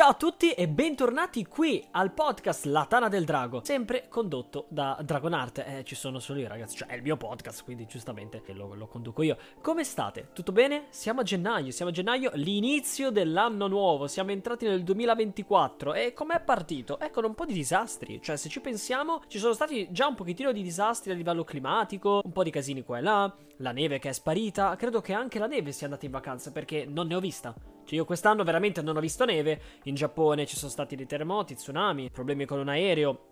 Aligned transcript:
Ciao 0.00 0.12
a 0.12 0.14
tutti 0.14 0.52
e 0.52 0.66
bentornati 0.66 1.44
qui 1.44 1.86
al 1.90 2.14
podcast 2.14 2.64
La 2.64 2.86
Tana 2.86 3.08
del 3.08 3.26
Drago, 3.26 3.60
sempre 3.62 4.08
condotto 4.08 4.64
da 4.70 4.98
Dragonart. 5.04 5.58
Eh, 5.58 5.84
ci 5.84 5.94
sono 5.94 6.18
solo 6.20 6.40
io 6.40 6.48
ragazzi, 6.48 6.78
cioè 6.78 6.88
è 6.88 6.94
il 6.94 7.02
mio 7.02 7.18
podcast, 7.18 7.62
quindi 7.64 7.84
giustamente 7.84 8.42
lo, 8.54 8.72
lo 8.72 8.86
conduco 8.86 9.20
io. 9.20 9.36
Come 9.60 9.84
state? 9.84 10.28
Tutto 10.32 10.52
bene? 10.52 10.86
Siamo 10.88 11.20
a 11.20 11.22
gennaio, 11.22 11.70
siamo 11.70 11.90
a 11.90 11.94
gennaio, 11.94 12.30
l'inizio 12.32 13.10
dell'anno 13.10 13.66
nuovo, 13.66 14.06
siamo 14.06 14.30
entrati 14.30 14.64
nel 14.64 14.82
2024 14.84 15.92
e 15.92 16.14
com'è 16.14 16.40
partito? 16.40 16.98
Ecco, 16.98 17.20
un 17.26 17.34
po' 17.34 17.44
di 17.44 17.52
disastri, 17.52 18.22
cioè 18.22 18.38
se 18.38 18.48
ci 18.48 18.62
pensiamo 18.62 19.20
ci 19.26 19.38
sono 19.38 19.52
stati 19.52 19.88
già 19.90 20.06
un 20.06 20.14
pochettino 20.14 20.50
di 20.50 20.62
disastri 20.62 21.10
a 21.10 21.14
livello 21.14 21.44
climatico, 21.44 22.22
un 22.24 22.32
po' 22.32 22.42
di 22.42 22.50
casini 22.50 22.84
qua 22.84 22.96
e 22.96 23.02
là, 23.02 23.36
la 23.58 23.72
neve 23.72 23.98
che 23.98 24.08
è 24.08 24.12
sparita, 24.12 24.74
credo 24.76 25.02
che 25.02 25.12
anche 25.12 25.38
la 25.38 25.46
neve 25.46 25.72
sia 25.72 25.88
andata 25.88 26.06
in 26.06 26.12
vacanza 26.12 26.52
perché 26.52 26.86
non 26.86 27.06
ne 27.06 27.16
ho 27.16 27.20
vista. 27.20 27.54
Cioè 27.90 27.98
io 27.98 28.04
quest'anno 28.04 28.44
veramente 28.44 28.82
non 28.82 28.96
ho 28.96 29.00
visto 29.00 29.24
neve, 29.24 29.60
in 29.84 29.96
Giappone 29.96 30.46
ci 30.46 30.54
sono 30.54 30.70
stati 30.70 30.94
dei 30.94 31.06
terremoti, 31.06 31.56
tsunami, 31.56 32.10
problemi 32.10 32.44
con 32.44 32.60
un 32.60 32.68
aereo. 32.68 33.24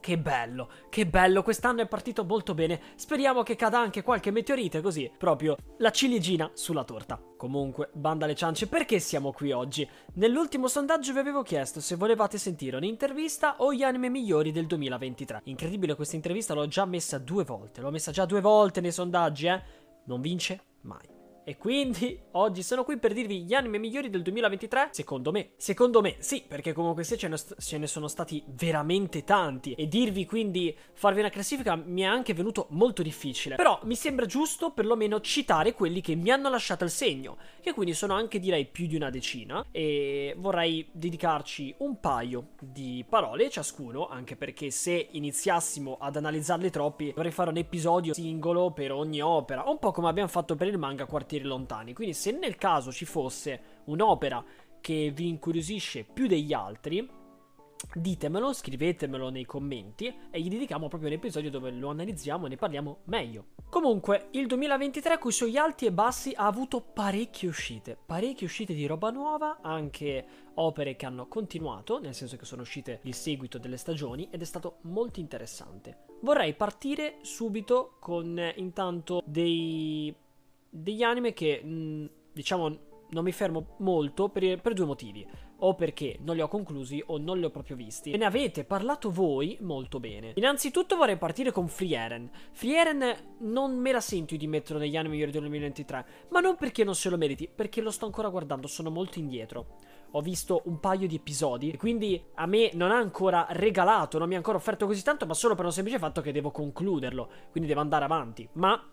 Che 0.00 0.18
bello, 0.18 0.70
che 0.88 1.06
bello, 1.06 1.42
quest'anno 1.42 1.82
è 1.82 1.86
partito 1.86 2.24
molto 2.24 2.54
bene. 2.54 2.80
Speriamo 2.94 3.42
che 3.42 3.54
cada 3.54 3.78
anche 3.78 4.02
qualche 4.02 4.30
meteorite 4.30 4.80
così, 4.80 5.12
proprio 5.16 5.56
la 5.76 5.90
ciliegina 5.90 6.50
sulla 6.54 6.84
torta. 6.84 7.20
Comunque, 7.36 7.90
banda 7.92 8.24
alle 8.24 8.34
ciance, 8.34 8.66
perché 8.66 8.98
siamo 8.98 9.30
qui 9.30 9.52
oggi? 9.52 9.86
Nell'ultimo 10.14 10.68
sondaggio 10.68 11.12
vi 11.12 11.18
avevo 11.18 11.42
chiesto 11.42 11.80
se 11.80 11.94
volevate 11.94 12.38
sentire 12.38 12.78
un'intervista 12.78 13.56
o 13.58 13.74
gli 13.74 13.82
anime 13.82 14.08
migliori 14.08 14.52
del 14.52 14.66
2023. 14.66 15.42
Incredibile, 15.44 15.94
questa 15.94 16.16
intervista 16.16 16.54
l'ho 16.54 16.66
già 16.66 16.86
messa 16.86 17.18
due 17.18 17.44
volte, 17.44 17.82
l'ho 17.82 17.90
messa 17.90 18.10
già 18.10 18.24
due 18.24 18.40
volte 18.40 18.80
nei 18.80 18.90
sondaggi, 18.90 19.46
eh? 19.48 19.62
Non 20.06 20.22
vince 20.22 20.60
mai. 20.80 21.20
E 21.44 21.56
quindi 21.56 22.16
oggi 22.32 22.62
sono 22.62 22.84
qui 22.84 22.98
per 22.98 23.12
dirvi 23.12 23.42
gli 23.42 23.52
anime 23.52 23.78
migliori 23.78 24.10
del 24.10 24.22
2023, 24.22 24.90
secondo 24.92 25.32
me. 25.32 25.50
Secondo 25.56 26.00
me, 26.00 26.14
sì, 26.18 26.44
perché 26.46 26.72
comunque 26.72 27.02
se 27.02 27.16
ce 27.16 27.26
ne, 27.26 27.36
ce 27.58 27.78
ne, 27.78 27.88
sono 27.88 28.06
stati 28.06 28.44
veramente 28.46 29.24
tanti. 29.24 29.72
E 29.72 29.88
dirvi 29.88 30.24
quindi, 30.24 30.76
farvi 30.92 31.18
una 31.18 31.30
classifica 31.30 31.74
mi 31.74 32.02
è 32.02 32.04
anche 32.04 32.32
venuto 32.32 32.68
molto 32.70 33.02
difficile. 33.02 33.56
Però 33.56 33.80
mi 33.84 33.96
sembra 33.96 34.24
giusto 34.26 34.70
perlomeno 34.70 35.20
citare 35.20 35.72
quelli 35.72 36.00
che 36.00 36.14
mi 36.14 36.30
hanno 36.30 36.48
lasciato 36.48 36.84
il 36.84 36.90
segno, 36.90 37.36
che 37.60 37.72
quindi 37.72 37.94
sono 37.94 38.14
anche 38.14 38.38
direi 38.38 38.66
più 38.66 38.86
di 38.86 38.94
una 38.94 39.10
decina. 39.10 39.66
E 39.72 40.36
vorrei 40.38 40.88
dedicarci 40.92 41.74
un 41.78 41.98
paio 41.98 42.50
di 42.60 43.04
parole 43.08 43.50
ciascuno, 43.50 44.06
anche 44.06 44.36
perché 44.36 44.70
se 44.70 45.08
iniziassimo 45.10 45.96
ad 46.00 46.14
analizzarli 46.14 46.70
troppi, 46.70 47.06
dovrei 47.12 47.32
fare 47.32 47.50
un 47.50 47.56
episodio 47.56 48.14
singolo 48.14 48.70
per 48.70 48.92
ogni 48.92 49.20
opera, 49.20 49.64
un 49.66 49.80
po' 49.80 49.90
come 49.90 50.08
abbiamo 50.08 50.28
fatto 50.28 50.54
per 50.54 50.68
il 50.68 50.78
manga 50.78 51.04
quartiere 51.04 51.30
quartieri 51.32 51.44
lontani. 51.44 51.94
Quindi 51.94 52.14
se 52.14 52.32
nel 52.32 52.56
caso 52.56 52.92
ci 52.92 53.04
fosse 53.04 53.60
un'opera 53.84 54.44
che 54.80 55.10
vi 55.14 55.28
incuriosisce 55.28 56.04
più 56.04 56.26
degli 56.26 56.52
altri, 56.52 57.08
ditemelo, 57.94 58.52
scrivetemelo 58.52 59.30
nei 59.30 59.44
commenti 59.44 60.14
e 60.30 60.40
gli 60.40 60.48
dedichiamo 60.48 60.88
proprio 60.88 61.10
un 61.10 61.16
episodio 61.16 61.50
dove 61.50 61.70
lo 61.70 61.88
analizziamo 61.88 62.46
e 62.46 62.48
ne 62.50 62.56
parliamo 62.56 62.98
meglio. 63.04 63.46
Comunque, 63.70 64.28
il 64.32 64.46
2023 64.46 65.18
con 65.18 65.30
i 65.30 65.34
suoi 65.34 65.56
alti 65.56 65.86
e 65.86 65.92
bassi 65.92 66.32
ha 66.34 66.46
avuto 66.46 66.80
parecchie 66.82 67.48
uscite, 67.48 67.96
parecchie 68.04 68.46
uscite 68.46 68.74
di 68.74 68.86
roba 68.86 69.10
nuova, 69.10 69.60
anche 69.62 70.24
opere 70.54 70.94
che 70.94 71.06
hanno 71.06 71.26
continuato, 71.26 71.98
nel 71.98 72.14
senso 72.14 72.36
che 72.36 72.44
sono 72.44 72.62
uscite 72.62 73.00
il 73.04 73.14
seguito 73.14 73.56
delle 73.56 73.78
stagioni 73.78 74.28
ed 74.30 74.42
è 74.42 74.44
stato 74.44 74.78
molto 74.82 75.20
interessante. 75.20 76.10
Vorrei 76.20 76.54
partire 76.54 77.18
subito 77.22 77.96
con 77.98 78.38
intanto 78.56 79.22
dei 79.24 80.14
degli 80.74 81.02
anime 81.02 81.34
che, 81.34 81.60
mh, 81.62 81.68
mm, 81.68 82.06
diciamo, 82.32 82.78
non 83.10 83.24
mi 83.24 83.32
fermo 83.32 83.76
molto 83.78 84.30
per, 84.30 84.60
per, 84.60 84.72
due 84.72 84.86
motivi. 84.86 85.26
O 85.64 85.74
perché 85.74 86.16
non 86.20 86.34
li 86.34 86.40
ho 86.40 86.48
conclusi 86.48 87.02
o 87.06 87.18
non 87.18 87.38
li 87.38 87.44
ho 87.44 87.50
proprio 87.50 87.76
visti. 87.76 88.10
E 88.10 88.16
ne 88.16 88.24
avete 88.24 88.64
parlato 88.64 89.10
voi 89.10 89.56
molto 89.60 90.00
bene. 90.00 90.32
Innanzitutto 90.34 90.96
vorrei 90.96 91.18
partire 91.18 91.52
con 91.52 91.68
Frieren. 91.68 92.28
Frieren 92.52 93.36
non 93.40 93.78
me 93.78 93.92
la 93.92 94.00
sento 94.00 94.34
di 94.34 94.46
metterlo 94.48 94.80
negli 94.80 94.96
anime 94.96 95.12
migliori 95.12 95.30
del 95.30 95.42
2023. 95.42 96.06
Ma 96.30 96.40
non 96.40 96.56
perché 96.56 96.82
non 96.84 96.94
se 96.94 97.10
lo 97.10 97.16
meriti, 97.16 97.48
perché 97.54 97.80
lo 97.80 97.90
sto 97.90 98.06
ancora 98.06 98.28
guardando, 98.28 98.66
sono 98.66 98.90
molto 98.90 99.18
indietro. 99.20 99.76
Ho 100.12 100.20
visto 100.20 100.62
un 100.64 100.80
paio 100.80 101.06
di 101.06 101.16
episodi, 101.16 101.70
e 101.70 101.76
quindi 101.76 102.20
a 102.34 102.46
me 102.46 102.70
non 102.74 102.90
ha 102.90 102.98
ancora 102.98 103.46
regalato, 103.50 104.18
non 104.18 104.28
mi 104.28 104.34
ha 104.34 104.38
ancora 104.38 104.56
offerto 104.56 104.86
così 104.86 105.02
tanto, 105.02 105.26
ma 105.26 105.34
solo 105.34 105.54
per 105.54 105.66
un 105.66 105.72
semplice 105.72 105.98
fatto 105.98 106.22
che 106.22 106.32
devo 106.32 106.50
concluderlo. 106.50 107.28
Quindi 107.50 107.68
devo 107.68 107.82
andare 107.82 108.04
avanti. 108.04 108.48
Ma 108.54 108.84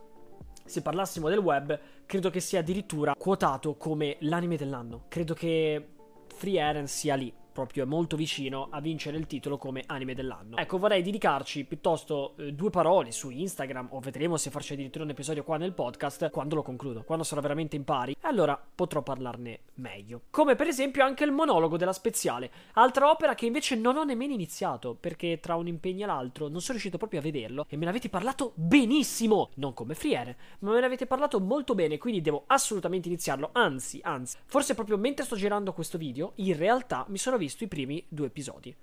se 0.69 0.81
parlassimo 0.81 1.29
del 1.29 1.39
web, 1.39 1.77
credo 2.05 2.29
che 2.29 2.39
sia 2.39 2.59
addirittura 2.59 3.15
quotato 3.15 3.75
come 3.75 4.17
l'anime 4.19 4.55
dell'anno. 4.55 5.05
Credo 5.07 5.33
che 5.33 5.87
Free 6.27 6.59
Eren 6.59 6.87
sia 6.87 7.15
lì 7.15 7.33
proprio 7.59 7.85
molto 7.85 8.15
vicino 8.15 8.69
a 8.71 8.79
vincere 8.79 9.17
il 9.17 9.27
titolo 9.27 9.57
come 9.57 9.83
anime 9.85 10.15
dell'anno. 10.15 10.55
Ecco, 10.55 10.77
vorrei 10.77 11.01
dedicarci 11.01 11.65
piuttosto 11.65 12.33
eh, 12.37 12.53
due 12.53 12.69
parole 12.69 13.11
su 13.11 13.29
Instagram, 13.29 13.89
o 13.91 13.99
vedremo 13.99 14.37
se 14.37 14.49
farci 14.49 14.73
addirittura 14.73 15.03
un 15.03 15.09
episodio 15.09 15.43
qua 15.43 15.57
nel 15.57 15.73
podcast, 15.73 16.29
quando 16.29 16.55
lo 16.55 16.63
concludo, 16.63 17.03
quando 17.03 17.23
sarò 17.23 17.41
veramente 17.41 17.75
in 17.75 17.83
pari, 17.83 18.15
allora 18.21 18.59
potrò 18.75 19.01
parlarne 19.01 19.59
meglio. 19.75 20.21
Come 20.29 20.55
per 20.55 20.67
esempio 20.67 21.03
anche 21.03 21.23
il 21.23 21.31
monologo 21.31 21.75
della 21.77 21.93
Speziale, 21.93 22.49
altra 22.73 23.09
opera 23.09 23.35
che 23.35 23.45
invece 23.45 23.75
non 23.75 23.97
ho 23.97 24.03
nemmeno 24.03 24.33
iniziato, 24.33 24.95
perché 24.97 25.39
tra 25.41 25.55
un 25.55 25.67
impegno 25.67 26.03
e 26.03 26.07
l'altro 26.07 26.47
non 26.47 26.61
sono 26.61 26.73
riuscito 26.73 26.97
proprio 26.97 27.19
a 27.19 27.23
vederlo, 27.23 27.65
e 27.67 27.75
me 27.75 27.83
ne 27.83 27.89
avete 27.89 28.09
parlato 28.09 28.53
benissimo, 28.55 29.49
non 29.55 29.73
come 29.73 29.95
Friere, 29.95 30.37
ma 30.59 30.71
me 30.71 30.79
ne 30.79 30.85
avete 30.85 31.05
parlato 31.05 31.39
molto 31.39 31.75
bene, 31.75 31.97
quindi 31.97 32.21
devo 32.21 32.43
assolutamente 32.47 33.07
iniziarlo, 33.07 33.49
anzi, 33.51 33.99
anzi, 34.03 34.37
forse 34.45 34.75
proprio 34.75 34.97
mentre 34.97 35.25
sto 35.25 35.35
girando 35.35 35.73
questo 35.73 35.97
video, 35.97 36.31
in 36.35 36.55
realtà 36.55 37.05
mi 37.09 37.17
sono 37.17 37.37
visto 37.37 37.48
i 37.63 37.67
primi 37.67 38.05
due 38.07 38.27
episodi. 38.27 38.75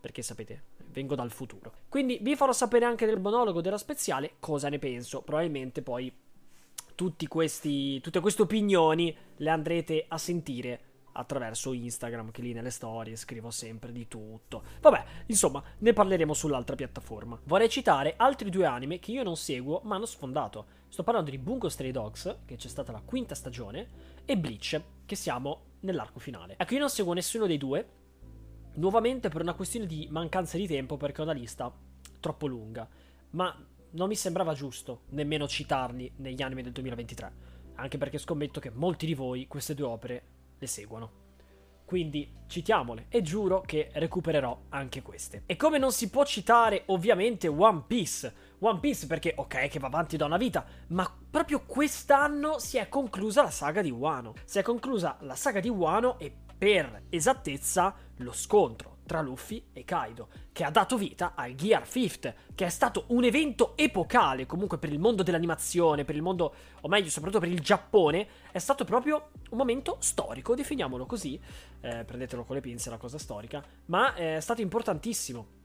Perché 0.00 0.22
sapete, 0.22 0.62
vengo 0.92 1.14
dal 1.14 1.30
futuro. 1.30 1.72
Quindi 1.88 2.18
vi 2.20 2.36
farò 2.36 2.52
sapere 2.52 2.84
anche 2.84 3.06
del 3.06 3.20
monologo 3.20 3.60
della 3.60 3.78
speziale 3.78 4.34
cosa 4.38 4.68
ne 4.68 4.78
penso. 4.78 5.22
Probabilmente 5.22 5.82
poi 5.82 6.12
questi, 7.28 8.00
tutte 8.00 8.20
queste 8.20 8.42
opinioni 8.42 9.16
le 9.36 9.50
andrete 9.50 10.04
a 10.08 10.18
sentire 10.18 10.80
attraverso 11.12 11.72
Instagram, 11.72 12.30
che 12.30 12.42
lì 12.42 12.52
nelle 12.52 12.70
storie 12.70 13.16
scrivo 13.16 13.50
sempre 13.50 13.92
di 13.92 14.06
tutto. 14.06 14.62
Vabbè, 14.80 15.04
insomma, 15.26 15.62
ne 15.78 15.92
parleremo 15.92 16.32
sull'altra 16.32 16.76
piattaforma. 16.76 17.38
Vorrei 17.44 17.68
citare 17.68 18.14
altri 18.16 18.50
due 18.50 18.66
anime 18.66 19.00
che 19.00 19.10
io 19.10 19.24
non 19.24 19.36
seguo, 19.36 19.80
ma 19.84 19.96
hanno 19.96 20.06
sfondato. 20.06 20.66
Sto 20.88 21.02
parlando 21.02 21.30
di 21.30 21.38
Bungo 21.38 21.68
Stray 21.68 21.90
Dogs, 21.90 22.38
che 22.44 22.56
c'è 22.56 22.68
stata 22.68 22.92
la 22.92 23.02
quinta 23.04 23.34
stagione, 23.34 23.88
e 24.24 24.36
Bleach, 24.36 24.80
che 25.04 25.16
siamo 25.16 25.62
nell'arco 25.80 26.20
finale. 26.20 26.54
Ecco, 26.56 26.74
io 26.74 26.80
non 26.80 26.90
seguo 26.90 27.12
nessuno 27.14 27.46
dei 27.46 27.58
due, 27.58 27.86
nuovamente 28.78 29.28
per 29.28 29.42
una 29.42 29.54
questione 29.54 29.86
di 29.86 30.08
mancanza 30.10 30.56
di 30.56 30.66
tempo, 30.66 30.96
perché 30.96 31.20
ho 31.20 31.24
una 31.24 31.32
lista 31.32 31.72
troppo 32.20 32.46
lunga. 32.46 32.88
Ma 33.30 33.54
non 33.90 34.08
mi 34.08 34.16
sembrava 34.16 34.54
giusto 34.54 35.02
nemmeno 35.10 35.46
citarli 35.46 36.12
negli 36.16 36.42
anime 36.42 36.62
del 36.62 36.72
2023. 36.72 37.46
Anche 37.74 37.98
perché 37.98 38.18
scommetto 38.18 38.60
che 38.60 38.70
molti 38.70 39.06
di 39.06 39.14
voi 39.14 39.46
queste 39.46 39.74
due 39.74 39.86
opere 39.86 40.22
le 40.58 40.66
seguono. 40.66 41.26
Quindi 41.84 42.30
citiamole 42.48 43.06
e 43.08 43.22
giuro 43.22 43.62
che 43.62 43.88
recupererò 43.94 44.64
anche 44.68 45.00
queste. 45.00 45.44
E 45.46 45.56
come 45.56 45.78
non 45.78 45.90
si 45.90 46.10
può 46.10 46.24
citare 46.24 46.82
ovviamente 46.86 47.48
One 47.48 47.84
Piece. 47.86 48.34
One 48.58 48.78
Piece 48.78 49.06
perché 49.06 49.32
ok 49.34 49.68
che 49.68 49.78
va 49.78 49.86
avanti 49.86 50.18
da 50.18 50.26
una 50.26 50.36
vita, 50.36 50.66
ma 50.88 51.10
proprio 51.30 51.62
quest'anno 51.64 52.58
si 52.58 52.76
è 52.76 52.90
conclusa 52.90 53.42
la 53.42 53.50
saga 53.50 53.80
di 53.80 53.90
Wano. 53.90 54.34
Si 54.44 54.58
è 54.58 54.62
conclusa 54.62 55.16
la 55.20 55.34
saga 55.34 55.60
di 55.60 55.70
Wano 55.70 56.18
e 56.18 56.30
per 56.58 57.04
esattezza 57.08 57.94
lo 58.16 58.32
scontro 58.32 58.96
tra 59.08 59.22
Luffy 59.22 59.68
e 59.72 59.84
Kaido, 59.84 60.28
che 60.52 60.64
ha 60.64 60.70
dato 60.70 60.98
vita 60.98 61.32
al 61.34 61.54
Gear 61.54 61.86
Fifth, 61.86 62.34
che 62.54 62.66
è 62.66 62.68
stato 62.68 63.04
un 63.08 63.24
evento 63.24 63.74
epocale 63.76 64.44
comunque 64.44 64.76
per 64.76 64.92
il 64.92 64.98
mondo 64.98 65.22
dell'animazione, 65.22 66.04
per 66.04 66.14
il 66.14 66.20
mondo, 66.20 66.54
o 66.82 66.88
meglio, 66.88 67.08
soprattutto 67.08 67.40
per 67.40 67.50
il 67.50 67.60
Giappone, 67.60 68.28
è 68.52 68.58
stato 68.58 68.84
proprio 68.84 69.30
un 69.48 69.56
momento 69.56 69.96
storico, 70.00 70.54
definiamolo 70.54 71.06
così, 71.06 71.40
eh, 71.80 72.04
prendetelo 72.04 72.44
con 72.44 72.56
le 72.56 72.60
pinze 72.60 72.90
la 72.90 72.98
cosa 72.98 73.16
storica, 73.16 73.64
ma 73.86 74.12
è 74.14 74.40
stato 74.40 74.60
importantissimo. 74.60 75.56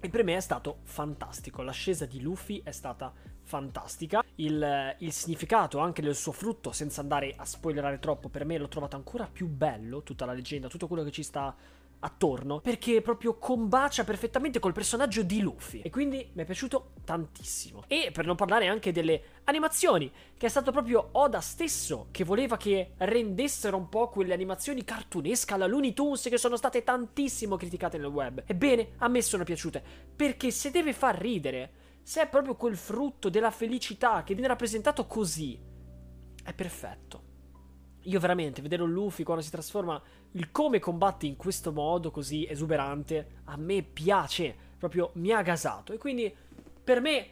E 0.00 0.08
per 0.08 0.22
me 0.22 0.36
è 0.36 0.40
stato 0.40 0.78
fantastico. 0.84 1.62
L'ascesa 1.62 2.06
di 2.06 2.20
Luffy 2.22 2.62
è 2.64 2.70
stata 2.70 3.12
fantastica. 3.50 4.22
Il, 4.36 4.94
il, 4.98 5.12
significato 5.12 5.80
anche 5.80 6.02
del 6.02 6.14
suo 6.14 6.30
frutto, 6.30 6.70
senza 6.70 7.00
andare 7.00 7.34
a 7.36 7.44
spoilerare 7.44 7.98
troppo, 7.98 8.28
per 8.28 8.44
me 8.44 8.56
l'ho 8.56 8.68
trovato 8.68 8.94
ancora 8.94 9.28
più 9.30 9.48
bello. 9.48 10.04
Tutta 10.04 10.24
la 10.24 10.32
leggenda, 10.32 10.68
tutto 10.68 10.86
quello 10.86 11.02
che 11.02 11.10
ci 11.10 11.24
sta 11.24 11.54
attorno 12.00 12.60
perché 12.60 13.02
proprio 13.02 13.36
combacia 13.36 14.04
perfettamente 14.04 14.58
col 14.58 14.72
personaggio 14.72 15.22
di 15.22 15.40
Luffy 15.40 15.80
e 15.82 15.90
quindi 15.90 16.30
mi 16.32 16.42
è 16.42 16.46
piaciuto 16.46 16.92
tantissimo 17.04 17.84
e 17.88 18.10
per 18.10 18.24
non 18.24 18.36
parlare 18.36 18.68
anche 18.68 18.90
delle 18.90 19.22
animazioni 19.44 20.10
che 20.36 20.46
è 20.46 20.48
stato 20.48 20.72
proprio 20.72 21.10
Oda 21.12 21.40
stesso 21.40 22.06
che 22.10 22.24
voleva 22.24 22.56
che 22.56 22.92
rendessero 22.96 23.76
un 23.76 23.90
po' 23.90 24.08
quelle 24.08 24.32
animazioni 24.32 24.82
cartunesche 24.82 25.52
alla 25.52 25.66
Looney 25.66 25.92
Tunes 25.92 26.22
che 26.22 26.38
sono 26.38 26.56
state 26.56 26.82
tantissimo 26.82 27.56
criticate 27.56 27.98
nel 27.98 28.06
web 28.06 28.44
ebbene 28.46 28.92
a 28.98 29.08
me 29.08 29.20
sono 29.20 29.44
piaciute 29.44 29.82
perché 30.16 30.50
se 30.50 30.70
deve 30.70 30.94
far 30.94 31.18
ridere 31.18 31.70
se 32.02 32.22
è 32.22 32.28
proprio 32.28 32.56
quel 32.56 32.76
frutto 32.76 33.28
della 33.28 33.50
felicità 33.50 34.22
che 34.22 34.34
viene 34.34 34.48
rappresentato 34.48 35.06
così 35.06 35.58
è 36.42 36.52
perfetto 36.52 37.28
io 38.04 38.18
veramente, 38.18 38.62
vedere 38.62 38.82
un 38.82 38.92
Luffy 38.92 39.24
quando 39.24 39.42
si 39.42 39.50
trasforma, 39.50 40.00
il 40.32 40.50
come 40.50 40.78
combatti 40.78 41.26
in 41.26 41.36
questo 41.36 41.72
modo 41.72 42.10
così 42.10 42.46
esuberante, 42.48 43.42
a 43.44 43.56
me 43.56 43.82
piace, 43.82 44.54
proprio 44.78 45.10
mi 45.14 45.32
ha 45.32 45.42
gasato. 45.42 45.92
E 45.92 45.98
quindi, 45.98 46.34
per 46.82 47.00
me, 47.00 47.28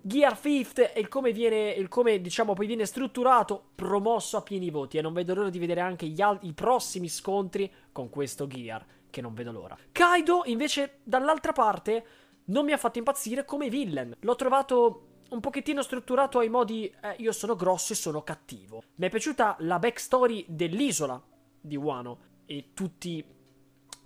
Gear 0.00 0.36
Fifth 0.36 0.78
e 0.94 1.00
il 1.00 1.08
come 1.08 1.32
viene, 1.32 1.70
il 1.70 1.88
come 1.88 2.20
diciamo 2.20 2.52
poi 2.52 2.66
viene 2.66 2.86
strutturato, 2.86 3.70
promosso 3.74 4.36
a 4.36 4.42
pieni 4.42 4.70
voti. 4.70 4.98
E 4.98 5.02
non 5.02 5.12
vedo 5.12 5.34
l'ora 5.34 5.50
di 5.50 5.58
vedere 5.58 5.80
anche 5.80 6.12
al- 6.18 6.38
i 6.42 6.52
prossimi 6.52 7.08
scontri 7.08 7.70
con 7.90 8.08
questo 8.08 8.46
Gear, 8.46 8.84
che 9.10 9.20
non 9.20 9.34
vedo 9.34 9.50
l'ora. 9.50 9.76
Kaido, 9.90 10.42
invece, 10.44 10.98
dall'altra 11.02 11.52
parte, 11.52 12.04
non 12.46 12.64
mi 12.64 12.72
ha 12.72 12.76
fatto 12.76 12.98
impazzire 12.98 13.44
come 13.44 13.68
villain. 13.68 14.14
L'ho 14.20 14.36
trovato 14.36 15.06
un 15.30 15.40
pochettino 15.40 15.82
strutturato 15.82 16.38
ai 16.38 16.48
modi 16.48 16.86
eh, 16.86 17.16
io 17.18 17.32
sono 17.32 17.56
grosso 17.56 17.92
e 17.92 17.96
sono 17.96 18.22
cattivo. 18.22 18.82
Mi 18.96 19.06
è 19.06 19.10
piaciuta 19.10 19.56
la 19.60 19.78
backstory 19.78 20.44
dell'isola 20.48 21.20
di 21.60 21.76
Wano 21.76 22.18
e 22.46 22.70
tutti, 22.74 23.24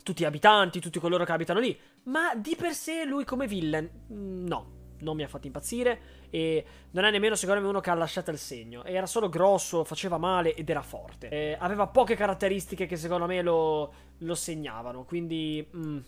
tutti 0.03 0.23
gli 0.23 0.27
abitanti, 0.27 0.81
tutti 0.81 0.99
coloro 0.99 1.25
che 1.25 1.33
abitano 1.33 1.61
lì, 1.61 1.79
ma 2.05 2.35
di 2.35 2.57
per 2.57 2.73
sé 2.73 3.05
lui 3.05 3.25
come 3.25 3.47
villain 3.47 3.89
mm, 4.13 4.47
no. 4.47 4.79
Non 5.01 5.17
mi 5.17 5.23
ha 5.23 5.29
fatto 5.29 5.47
impazzire 5.47 6.29
e 6.29 6.63
non 6.91 7.05
è 7.05 7.11
nemmeno 7.11 7.35
secondo 7.35 7.63
me 7.63 7.69
uno 7.69 7.81
che 7.81 7.89
ha 7.89 7.95
lasciato 7.95 8.31
il 8.31 8.37
segno. 8.37 8.85
Era 8.85 9.07
solo 9.07 9.31
grosso, 9.31 9.83
faceva 9.83 10.19
male 10.19 10.55
ed 10.55 10.69
era 10.69 10.83
forte. 10.83 11.29
E 11.31 11.57
aveva 11.59 11.87
poche 11.87 12.17
caratteristiche 12.17 12.85
che 12.85 12.97
secondo 12.97 13.25
me 13.25 13.41
lo, 13.41 13.95
lo 14.19 14.35
segnavano. 14.35 15.05
Quindi 15.05 15.67
mm, 15.75 15.99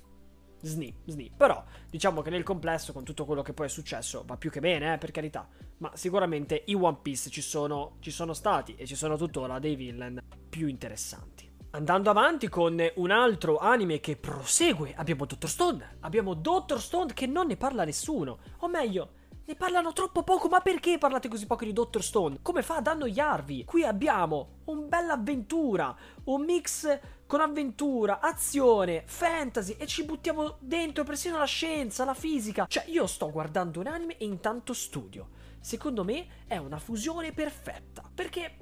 Sni, 0.62 0.94
sni. 1.04 1.30
Però 1.36 1.62
diciamo 1.90 2.22
che 2.22 2.30
nel 2.30 2.44
complesso, 2.44 2.92
con 2.92 3.04
tutto 3.04 3.24
quello 3.24 3.42
che 3.42 3.52
poi 3.52 3.66
è 3.66 3.68
successo, 3.68 4.22
va 4.24 4.36
più 4.36 4.50
che 4.50 4.60
bene, 4.60 4.94
eh, 4.94 4.98
per 4.98 5.10
carità. 5.10 5.48
Ma 5.78 5.90
sicuramente 5.94 6.62
i 6.66 6.74
One 6.74 6.98
Piece 7.02 7.28
ci 7.30 7.42
sono, 7.42 7.96
ci 8.00 8.10
sono 8.10 8.32
stati 8.32 8.76
e 8.76 8.86
ci 8.86 8.94
sono 8.94 9.16
tuttora 9.16 9.58
dei 9.58 9.74
villain 9.74 10.22
più 10.48 10.68
interessanti. 10.68 11.50
Andando 11.74 12.10
avanti 12.10 12.48
con 12.48 12.78
un 12.96 13.10
altro 13.10 13.56
anime 13.56 13.98
che 13.98 14.16
prosegue, 14.16 14.94
abbiamo 14.94 15.24
Dottor 15.24 15.48
Stone. 15.48 15.96
Abbiamo 16.00 16.34
Dottor 16.34 16.80
Stone 16.80 17.14
che 17.14 17.26
non 17.26 17.46
ne 17.46 17.56
parla 17.56 17.84
nessuno. 17.84 18.38
O 18.58 18.68
meglio, 18.68 19.12
ne 19.44 19.56
parlano 19.56 19.92
troppo 19.92 20.22
poco, 20.22 20.48
ma 20.48 20.60
perché 20.60 20.98
parlate 20.98 21.28
così 21.28 21.46
poco 21.46 21.64
di 21.64 21.72
Dottor 21.72 22.02
Stone? 22.02 22.38
Come 22.42 22.62
fa 22.62 22.76
ad 22.76 22.86
annoiarvi? 22.86 23.64
Qui 23.64 23.84
abbiamo 23.84 24.60
un 24.66 24.88
bell'avventura, 24.88 25.96
un 26.24 26.44
mix 26.44 27.00
con 27.32 27.40
avventura, 27.40 28.20
azione, 28.20 29.04
fantasy 29.06 29.76
e 29.78 29.86
ci 29.86 30.04
buttiamo 30.04 30.58
dentro 30.60 31.02
persino 31.02 31.38
la 31.38 31.46
scienza, 31.46 32.04
la 32.04 32.12
fisica. 32.12 32.66
Cioè, 32.68 32.84
io 32.88 33.06
sto 33.06 33.30
guardando 33.30 33.80
un 33.80 33.86
anime 33.86 34.18
e 34.18 34.26
intanto 34.26 34.74
studio. 34.74 35.30
Secondo 35.58 36.04
me 36.04 36.44
è 36.46 36.58
una 36.58 36.78
fusione 36.78 37.32
perfetta. 37.32 38.02
Perché 38.14 38.56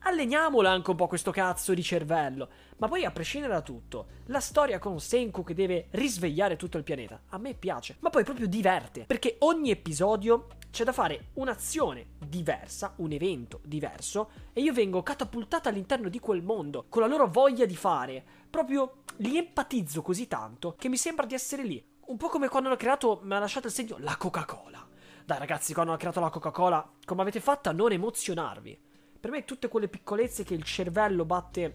alleniamola 0.00 0.70
anche 0.70 0.90
un 0.90 0.96
po' 0.96 1.06
questo 1.06 1.30
cazzo 1.30 1.74
di 1.74 1.82
cervello. 1.82 2.48
Ma 2.78 2.88
poi, 2.88 3.04
a 3.04 3.10
prescindere 3.10 3.52
da 3.52 3.62
tutto, 3.62 4.06
la 4.26 4.40
storia 4.40 4.78
con 4.78 5.00
Senku 5.00 5.42
che 5.42 5.54
deve 5.54 5.88
risvegliare 5.90 6.56
tutto 6.56 6.78
il 6.78 6.84
pianeta, 6.84 7.22
a 7.28 7.38
me 7.38 7.54
piace. 7.54 7.96
Ma 8.00 8.10
poi 8.10 8.24
proprio 8.24 8.46
diverte. 8.46 9.04
Perché 9.04 9.36
ogni 9.40 9.70
episodio 9.70 10.48
c'è 10.70 10.84
da 10.84 10.92
fare 10.92 11.28
un'azione 11.34 12.06
diversa, 12.18 12.92
un 12.96 13.12
evento 13.12 13.60
diverso, 13.64 14.30
e 14.52 14.60
io 14.60 14.72
vengo 14.72 15.02
catapultata 15.02 15.68
all'interno 15.68 16.08
di 16.08 16.20
quel 16.20 16.42
mondo, 16.42 16.86
con 16.88 17.02
la 17.02 17.08
loro 17.08 17.26
voglia 17.26 17.66
di 17.66 17.76
fare. 17.76 18.24
Proprio 18.48 19.02
li 19.16 19.36
empatizzo 19.36 20.02
così 20.02 20.28
tanto 20.28 20.74
che 20.78 20.88
mi 20.88 20.96
sembra 20.96 21.26
di 21.26 21.34
essere 21.34 21.64
lì. 21.64 21.84
Un 22.06 22.16
po' 22.16 22.28
come 22.28 22.48
quando 22.48 22.68
hanno 22.68 22.78
creato, 22.78 23.20
mi 23.22 23.34
ha 23.34 23.38
lasciato 23.38 23.66
il 23.66 23.72
segno, 23.72 23.96
la 23.98 24.16
Coca-Cola. 24.16 24.86
Dai 25.24 25.38
ragazzi, 25.38 25.74
quando 25.74 25.90
hanno 25.90 26.00
creato 26.00 26.20
la 26.20 26.30
Coca-Cola, 26.30 26.90
come 27.04 27.20
avete 27.20 27.40
fatto 27.40 27.68
a 27.68 27.72
non 27.72 27.92
emozionarvi? 27.92 28.80
Per 29.20 29.30
me 29.30 29.44
tutte 29.44 29.68
quelle 29.68 29.88
piccolezze 29.88 30.44
che 30.44 30.54
il 30.54 30.62
cervello 30.62 31.24
batte, 31.24 31.74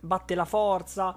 batte 0.00 0.34
la 0.34 0.44
forza, 0.44 1.16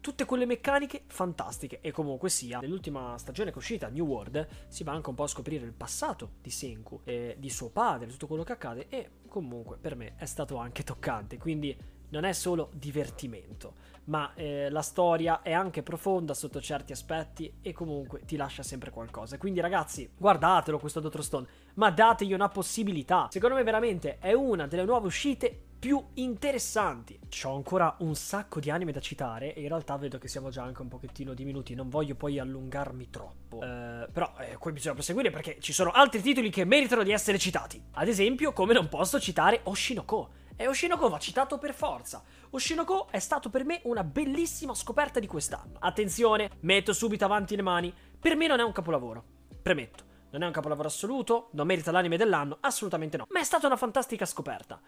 tutte 0.00 0.24
quelle 0.24 0.46
meccaniche 0.46 1.04
fantastiche. 1.06 1.80
E 1.80 1.92
comunque 1.92 2.28
sia, 2.28 2.58
nell'ultima 2.58 3.16
stagione 3.18 3.50
che 3.50 3.56
è 3.56 3.58
uscita, 3.58 3.88
New 3.88 4.06
World, 4.06 4.46
si 4.68 4.82
va 4.82 4.92
anche 4.92 5.10
un 5.10 5.14
po' 5.14 5.24
a 5.24 5.28
scoprire 5.28 5.64
il 5.64 5.72
passato 5.72 6.32
di 6.40 6.50
Senku, 6.50 7.02
e 7.04 7.36
di 7.38 7.50
suo 7.50 7.70
padre, 7.70 8.08
tutto 8.08 8.26
quello 8.26 8.42
che 8.42 8.52
accade. 8.52 8.88
E 8.88 9.10
comunque 9.28 9.76
per 9.76 9.94
me 9.94 10.16
è 10.16 10.26
stato 10.26 10.56
anche 10.56 10.82
toccante. 10.82 11.38
Quindi 11.38 11.76
non 12.10 12.24
è 12.24 12.32
solo 12.32 12.70
divertimento, 12.74 13.74
ma 14.04 14.34
eh, 14.34 14.68
la 14.70 14.82
storia 14.82 15.42
è 15.42 15.52
anche 15.52 15.82
profonda 15.82 16.34
sotto 16.34 16.60
certi 16.60 16.92
aspetti 16.92 17.58
e 17.62 17.72
comunque 17.72 18.24
ti 18.24 18.36
lascia 18.36 18.62
sempre 18.62 18.90
qualcosa. 18.90 19.38
Quindi 19.38 19.60
ragazzi, 19.60 20.10
guardatelo 20.16 20.78
questo 20.78 21.00
Dottor 21.00 21.22
Stone, 21.22 21.46
ma 21.74 21.90
dategli 21.90 22.32
una 22.32 22.48
possibilità. 22.48 23.28
Secondo 23.30 23.56
me 23.56 23.62
veramente 23.62 24.18
è 24.18 24.32
una 24.32 24.66
delle 24.66 24.84
nuove 24.84 25.06
uscite 25.06 25.68
più 25.80 26.04
interessanti. 26.14 27.18
C'ho 27.30 27.54
ancora 27.54 27.96
un 28.00 28.14
sacco 28.14 28.60
di 28.60 28.70
anime 28.70 28.92
da 28.92 29.00
citare 29.00 29.54
e 29.54 29.62
in 29.62 29.68
realtà 29.68 29.96
vedo 29.96 30.18
che 30.18 30.28
siamo 30.28 30.50
già 30.50 30.62
anche 30.62 30.82
un 30.82 30.88
pochettino 30.88 31.32
diminuti, 31.32 31.74
non 31.74 31.88
voglio 31.88 32.14
poi 32.14 32.38
allungarmi 32.38 33.08
troppo. 33.08 33.62
Eh, 33.62 34.06
però 34.12 34.34
eh, 34.38 34.56
qui 34.58 34.72
bisogna 34.72 34.94
proseguire 34.94 35.30
perché 35.30 35.56
ci 35.58 35.72
sono 35.72 35.90
altri 35.90 36.20
titoli 36.20 36.50
che 36.50 36.66
meritano 36.66 37.02
di 37.02 37.12
essere 37.12 37.38
citati. 37.38 37.82
Ad 37.92 38.08
esempio, 38.08 38.52
come 38.52 38.74
non 38.74 38.90
posso 38.90 39.18
citare 39.18 39.60
Oshinoko. 39.64 40.32
E 40.54 40.68
Oshinoko 40.68 41.08
va 41.08 41.18
citato 41.18 41.56
per 41.56 41.72
forza. 41.72 42.22
Oshinoko 42.50 43.08
è 43.10 43.18
stato 43.18 43.48
per 43.48 43.64
me 43.64 43.80
una 43.84 44.04
bellissima 44.04 44.74
scoperta 44.74 45.18
di 45.18 45.26
quest'anno. 45.26 45.78
Attenzione, 45.78 46.50
metto 46.60 46.92
subito 46.92 47.24
avanti 47.24 47.56
le 47.56 47.62
mani. 47.62 47.94
Per 48.20 48.36
me 48.36 48.46
non 48.46 48.60
è 48.60 48.62
un 48.62 48.72
capolavoro. 48.72 49.24
Premetto. 49.62 50.09
Non 50.30 50.42
è 50.42 50.46
un 50.46 50.52
capolavoro 50.52 50.88
assoluto, 50.88 51.48
non 51.52 51.66
merita 51.66 51.90
l'anime 51.90 52.16
dell'anno, 52.16 52.58
assolutamente 52.60 53.16
no. 53.16 53.26
Ma 53.28 53.40
è 53.40 53.44
stata 53.44 53.66
una 53.66 53.76
fantastica 53.76 54.24
scoperta 54.24 54.80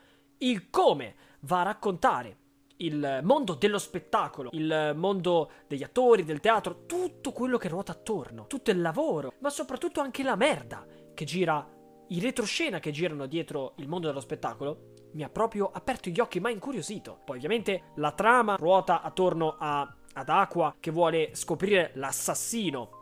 il 0.43 0.71
come 0.71 1.15
va 1.41 1.61
a 1.61 1.65
raccontare 1.65 2.39
il 2.79 3.21
mondo 3.23 3.55
dello 3.55 3.79
spettacolo, 3.79 4.51
il 4.53 4.93
mondo 4.97 5.53
degli 5.69 5.85
attori, 5.85 6.25
del 6.25 6.41
teatro, 6.41 6.85
tutto 6.87 7.31
quello 7.31 7.57
che 7.57 7.69
ruota 7.69 7.93
attorno, 7.93 8.47
tutto 8.49 8.73
il 8.73 8.81
lavoro, 8.81 9.35
ma 9.39 9.51
soprattutto 9.51 10.01
anche 10.01 10.25
la 10.25 10.35
merda 10.35 10.85
che 11.15 11.25
gira, 11.25 11.65
i 12.09 12.19
retroscena 12.19 12.81
che 12.81 12.91
girano 12.91 13.27
dietro 13.27 13.75
il 13.77 13.89
mondo 13.89 14.09
dello 14.09 14.21
spettacolo, 14.21 14.95
mi 15.13 15.23
ha 15.23 15.29
proprio 15.29 15.71
aperto 15.73 16.11
gli 16.11 16.19
occhi 16.19 16.41
ma 16.41 16.51
incuriosito. 16.51 17.21
Poi 17.25 17.37
ovviamente 17.37 17.93
la 17.97 18.11
trama 18.11 18.57
ruota 18.57 19.03
attorno 19.03 19.57
a, 19.59 19.83
ad 20.15 20.29
Aqua 20.29 20.75
che 20.81 20.91
vuole 20.91 21.37
scoprire 21.37 21.93
l'assassino 21.95 23.02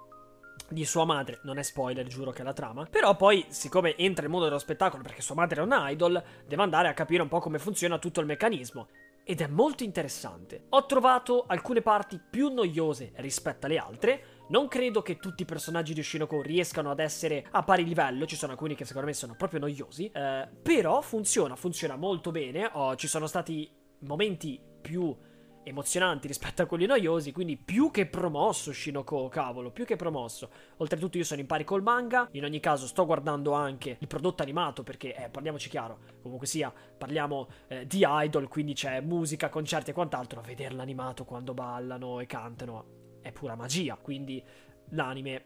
di 0.70 0.84
sua 0.84 1.04
madre, 1.04 1.40
non 1.42 1.58
è 1.58 1.62
spoiler, 1.62 2.06
giuro 2.06 2.30
che 2.30 2.42
è 2.42 2.44
la 2.44 2.52
trama. 2.52 2.86
Però 2.90 3.16
poi, 3.16 3.44
siccome 3.48 3.96
entra 3.96 4.22
nel 4.22 4.30
mondo 4.30 4.46
dello 4.46 4.58
spettacolo 4.58 5.02
perché 5.02 5.20
sua 5.20 5.34
madre 5.34 5.60
è 5.60 5.64
un 5.64 5.74
idol, 5.74 6.22
deve 6.46 6.62
andare 6.62 6.88
a 6.88 6.94
capire 6.94 7.22
un 7.22 7.28
po' 7.28 7.40
come 7.40 7.58
funziona 7.58 7.98
tutto 7.98 8.20
il 8.20 8.26
meccanismo. 8.26 8.88
Ed 9.22 9.40
è 9.40 9.46
molto 9.46 9.84
interessante. 9.84 10.64
Ho 10.70 10.86
trovato 10.86 11.44
alcune 11.46 11.82
parti 11.82 12.18
più 12.18 12.52
noiose 12.52 13.12
rispetto 13.16 13.66
alle 13.66 13.78
altre. 13.78 14.24
Non 14.48 14.66
credo 14.66 15.02
che 15.02 15.18
tutti 15.18 15.42
i 15.42 15.46
personaggi 15.46 15.94
di 15.94 16.00
Oshinoko 16.00 16.42
riescano 16.42 16.90
ad 16.90 16.98
essere 16.98 17.46
a 17.50 17.62
pari 17.62 17.84
livello, 17.84 18.26
ci 18.26 18.34
sono 18.34 18.52
alcuni 18.52 18.74
che 18.74 18.84
secondo 18.84 19.06
me 19.06 19.14
sono 19.14 19.36
proprio 19.36 19.60
noiosi. 19.60 20.10
Eh, 20.10 20.48
però 20.62 21.00
funziona, 21.00 21.54
funziona 21.54 21.96
molto 21.96 22.30
bene. 22.30 22.70
Oh, 22.72 22.96
ci 22.96 23.06
sono 23.06 23.26
stati 23.26 23.70
momenti 24.00 24.60
più 24.80 25.14
emozionanti 25.62 26.26
rispetto 26.26 26.62
a 26.62 26.66
quelli 26.66 26.86
noiosi, 26.86 27.32
quindi 27.32 27.56
più 27.56 27.90
che 27.90 28.06
promosso 28.06 28.72
Shinoko, 28.72 29.28
cavolo, 29.28 29.70
più 29.70 29.84
che 29.84 29.96
promosso. 29.96 30.50
Oltretutto 30.78 31.18
io 31.18 31.24
sono 31.24 31.40
in 31.40 31.46
pari 31.46 31.64
col 31.64 31.82
manga, 31.82 32.28
in 32.32 32.44
ogni 32.44 32.60
caso 32.60 32.86
sto 32.86 33.06
guardando 33.06 33.52
anche 33.52 33.96
il 33.98 34.06
prodotto 34.06 34.42
animato 34.42 34.82
perché, 34.82 35.14
eh, 35.14 35.28
parliamoci 35.28 35.68
chiaro, 35.68 35.98
comunque 36.22 36.46
sia, 36.46 36.72
parliamo 36.72 37.48
eh, 37.68 37.86
di 37.86 38.04
idol, 38.04 38.48
quindi 38.48 38.72
c'è 38.72 39.00
musica, 39.00 39.48
concerti 39.48 39.90
e 39.90 39.94
quant'altro, 39.94 40.40
a 40.40 40.42
vederlo 40.42 40.80
animato 40.80 41.24
quando 41.24 41.54
ballano 41.54 42.20
e 42.20 42.26
cantano 42.26 43.18
è 43.20 43.32
pura 43.32 43.54
magia, 43.54 43.96
quindi 43.96 44.42
l'anime 44.90 45.44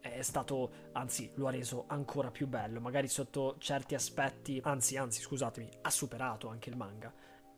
è 0.00 0.22
stato, 0.22 0.70
anzi, 0.92 1.30
lo 1.34 1.46
ha 1.46 1.50
reso 1.52 1.84
ancora 1.86 2.32
più 2.32 2.48
bello, 2.48 2.80
magari 2.80 3.06
sotto 3.06 3.54
certi 3.58 3.94
aspetti, 3.94 4.60
anzi, 4.64 4.96
anzi, 4.96 5.20
scusatemi, 5.20 5.68
ha 5.82 5.90
superato 5.90 6.48
anche 6.48 6.70
il 6.70 6.76
manga 6.76 7.14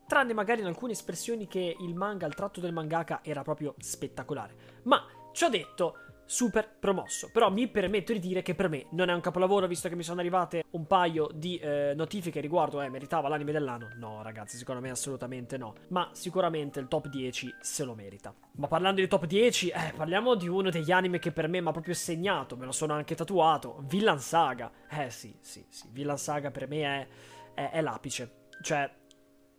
tranne 0.07 0.33
magari 0.33 0.61
in 0.61 0.67
alcune 0.67 0.93
espressioni 0.93 1.47
che 1.47 1.77
il 1.79 1.95
manga, 1.95 2.27
il 2.27 2.35
tratto 2.35 2.61
del 2.61 2.73
mangaka 2.73 3.21
era 3.23 3.43
proprio 3.43 3.75
spettacolare. 3.79 4.55
Ma, 4.85 5.05
ci 5.33 5.45
ho 5.45 5.49
detto, 5.49 5.97
super 6.25 6.69
promosso. 6.79 7.31
Però 7.33 7.51
mi 7.51 7.69
permetto 7.69 8.13
di 8.13 8.19
dire 8.19 8.43
che 8.43 8.55
per 8.55 8.69
me 8.69 8.87
non 8.91 9.09
è 9.09 9.15
un 9.15 9.21
capolavoro, 9.21 9.67
visto 9.67 9.89
che 9.89 9.97
mi 9.97 10.03
sono 10.03 10.21
arrivate 10.21 10.65
un 10.71 10.87
paio 10.87 11.29
di 11.35 11.57
eh, 11.59 11.93
notifiche 11.95 12.41
riguardo, 12.41 12.81
eh, 12.81 12.89
meritava 12.89 13.29
l'anime 13.29 13.53
dell'anno. 13.53 13.89
No, 13.97 14.23
ragazzi, 14.23 14.57
secondo 14.57 14.81
me 14.81 14.91
assolutamente 14.91 15.57
no. 15.57 15.75
Ma 15.89 16.11
sicuramente 16.13 16.81
il 16.81 16.89
top 16.89 17.09
10 17.09 17.55
se 17.61 17.85
lo 17.85 17.95
merita. 17.95 18.35
Ma 18.53 18.67
parlando 18.67 19.01
di 19.01 19.09
top 19.09 19.27
10, 19.27 19.69
eh, 19.69 19.93
parliamo 19.97 20.35
di 20.35 20.49
uno 20.49 20.71
degli 20.71 20.91
anime 20.91 21.19
che 21.19 21.33
per 21.33 21.49
me 21.49 21.61
mi 21.61 21.69
ha 21.69 21.73
proprio 21.73 21.95
segnato, 21.95 22.57
me 22.57 22.67
lo 22.67 22.73
sono 22.73 22.95
anche 22.95 23.15
tatuato, 23.15 23.83
Villan 23.87 24.21
Saga. 24.21 24.71
Eh 24.89 25.11
sì, 25.11 25.37
sì, 25.41 25.65
sì, 25.69 25.89
Villan 25.91 26.19
Saga 26.19 26.51
per 26.51 26.69
me 26.69 26.83
è, 26.83 27.09
è, 27.55 27.71
è 27.71 27.81
l'apice. 27.81 28.43
Cioè, 28.63 28.91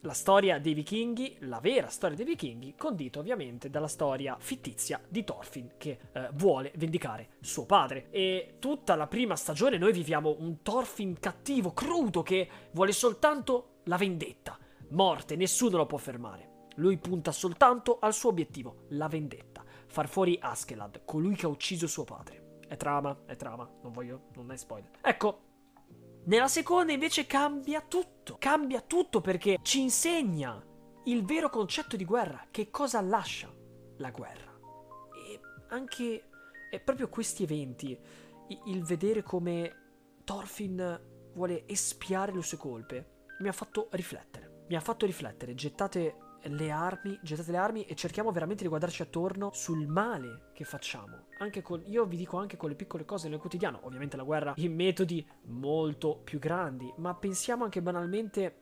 la 0.06 0.14
storia 0.14 0.60
dei 0.60 0.74
vichinghi, 0.74 1.38
la 1.42 1.60
vera 1.60 1.88
storia 1.90 2.16
dei 2.16 2.26
vichinghi, 2.26 2.76
condita 2.78 3.20
ovviamente 3.20 3.70
dalla 3.70 3.88
storia 3.88 4.38
fittizia 4.40 5.02
di 5.08 5.24
Thorfinn 5.24 5.72
che 5.78 5.98
eh, 6.12 6.30
vuole 6.34 6.72
vendicare 6.76 7.30
suo 7.42 7.66
padre. 7.66 8.08
E 8.12 8.56
tutta 8.60 8.96
la 8.96 9.08
prima 9.08 9.36
stagione 9.36 9.78
noi 9.78 9.92
viviamo 9.92 10.36
un 10.40 10.62
Thorfinn 10.62 11.16
cattivo, 11.20 11.74
crudo, 11.74 12.22
che 12.22 12.48
vuole 12.72 12.92
soltanto 12.92 13.80
la 13.86 13.98
vendetta. 13.98 14.58
morte, 14.90 15.36
nessuno 15.36 15.78
lo 15.78 15.88
può 15.88 15.98
fermare. 15.98 16.68
Lui 16.76 16.98
punta 16.98 17.32
soltanto 17.32 17.98
al 18.00 18.14
suo 18.14 18.30
obiettivo, 18.30 18.86
la 18.90 19.08
vendetta, 19.08 19.64
far 19.88 20.08
fuori 20.08 20.38
Askeladd, 20.40 20.98
colui 21.06 21.36
che 21.36 21.48
ha 21.48 21.50
ucciso 21.50 21.88
suo 21.88 22.04
padre. 22.04 22.60
È 22.68 22.78
trama, 22.78 23.22
è 23.26 23.36
trama, 23.36 23.70
non 23.82 23.92
voglio, 23.92 24.28
non 24.36 24.52
è 24.52 24.58
spoiler. 24.58 24.90
Ecco, 25.02 25.45
nella 26.26 26.48
seconda 26.48 26.92
invece 26.92 27.26
cambia 27.26 27.82
tutto, 27.82 28.38
cambia 28.40 28.82
tutto 28.82 29.22
perché 29.22 29.60
ci 29.62 29.82
insegna 29.82 30.64
il 31.06 31.24
vero 31.24 31.50
concetto 31.50 31.96
di 31.96 32.06
guerra, 32.06 32.48
che 32.50 32.70
cosa 32.72 33.00
lascia 33.02 33.54
la 33.98 34.12
guerra. 34.12 34.58
E 35.14 35.40
anche 35.70 36.30
è 36.72 36.80
proprio 36.80 37.10
questi 37.10 37.44
eventi, 37.44 37.98
il 38.66 38.84
vedere 38.84 39.22
come 39.22 39.84
Thorfinn 40.24 40.82
vuole 41.34 41.68
espiare 41.68 42.34
le 42.34 42.42
sue 42.42 42.58
colpe, 42.58 43.26
mi 43.40 43.48
ha 43.48 43.54
fatto 43.54 43.90
riflettere. 43.92 44.64
Mi 44.68 44.76
ha 44.76 44.80
fatto 44.80 45.06
riflettere, 45.06 45.54
gettate 45.54 46.16
le 46.48 46.72
armi, 46.72 47.18
gettate 47.22 47.52
le 47.52 47.58
armi 47.58 47.86
e 47.86 47.96
cerchiamo 47.96 48.32
veramente 48.32 48.64
di 48.64 48.70
guardarci 48.70 49.02
attorno 49.02 49.52
sul 49.54 49.88
male 49.88 50.50
che 50.54 50.64
facciamo. 50.64 51.28
Anche 51.40 51.62
con, 51.62 51.82
io 51.86 52.06
vi 52.06 52.18
dico 52.18 52.38
anche 52.38 52.58
con 52.58 52.70
le 52.70 52.76
piccole 52.76 53.06
cose 53.06 53.30
nel 53.30 53.40
quotidiano, 53.40 53.80
ovviamente 53.84 54.18
la 54.18 54.24
guerra 54.24 54.54
in 54.58 54.74
metodi 54.74 55.28
molto 55.46 56.20
più 56.24 56.40
grandi, 56.40 56.92
ma 56.98 57.14
pensiamo 57.16 57.64
anche 57.64 57.82
banalmente 57.82 58.60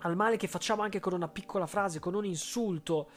al 0.00 0.16
male 0.16 0.36
che 0.36 0.48
facciamo 0.48 0.82
anche 0.82 1.00
con 1.00 1.12
una 1.12 1.28
piccola 1.28 1.66
frase, 1.66 1.98
con 1.98 2.14
un 2.14 2.24
insulto. 2.24 3.10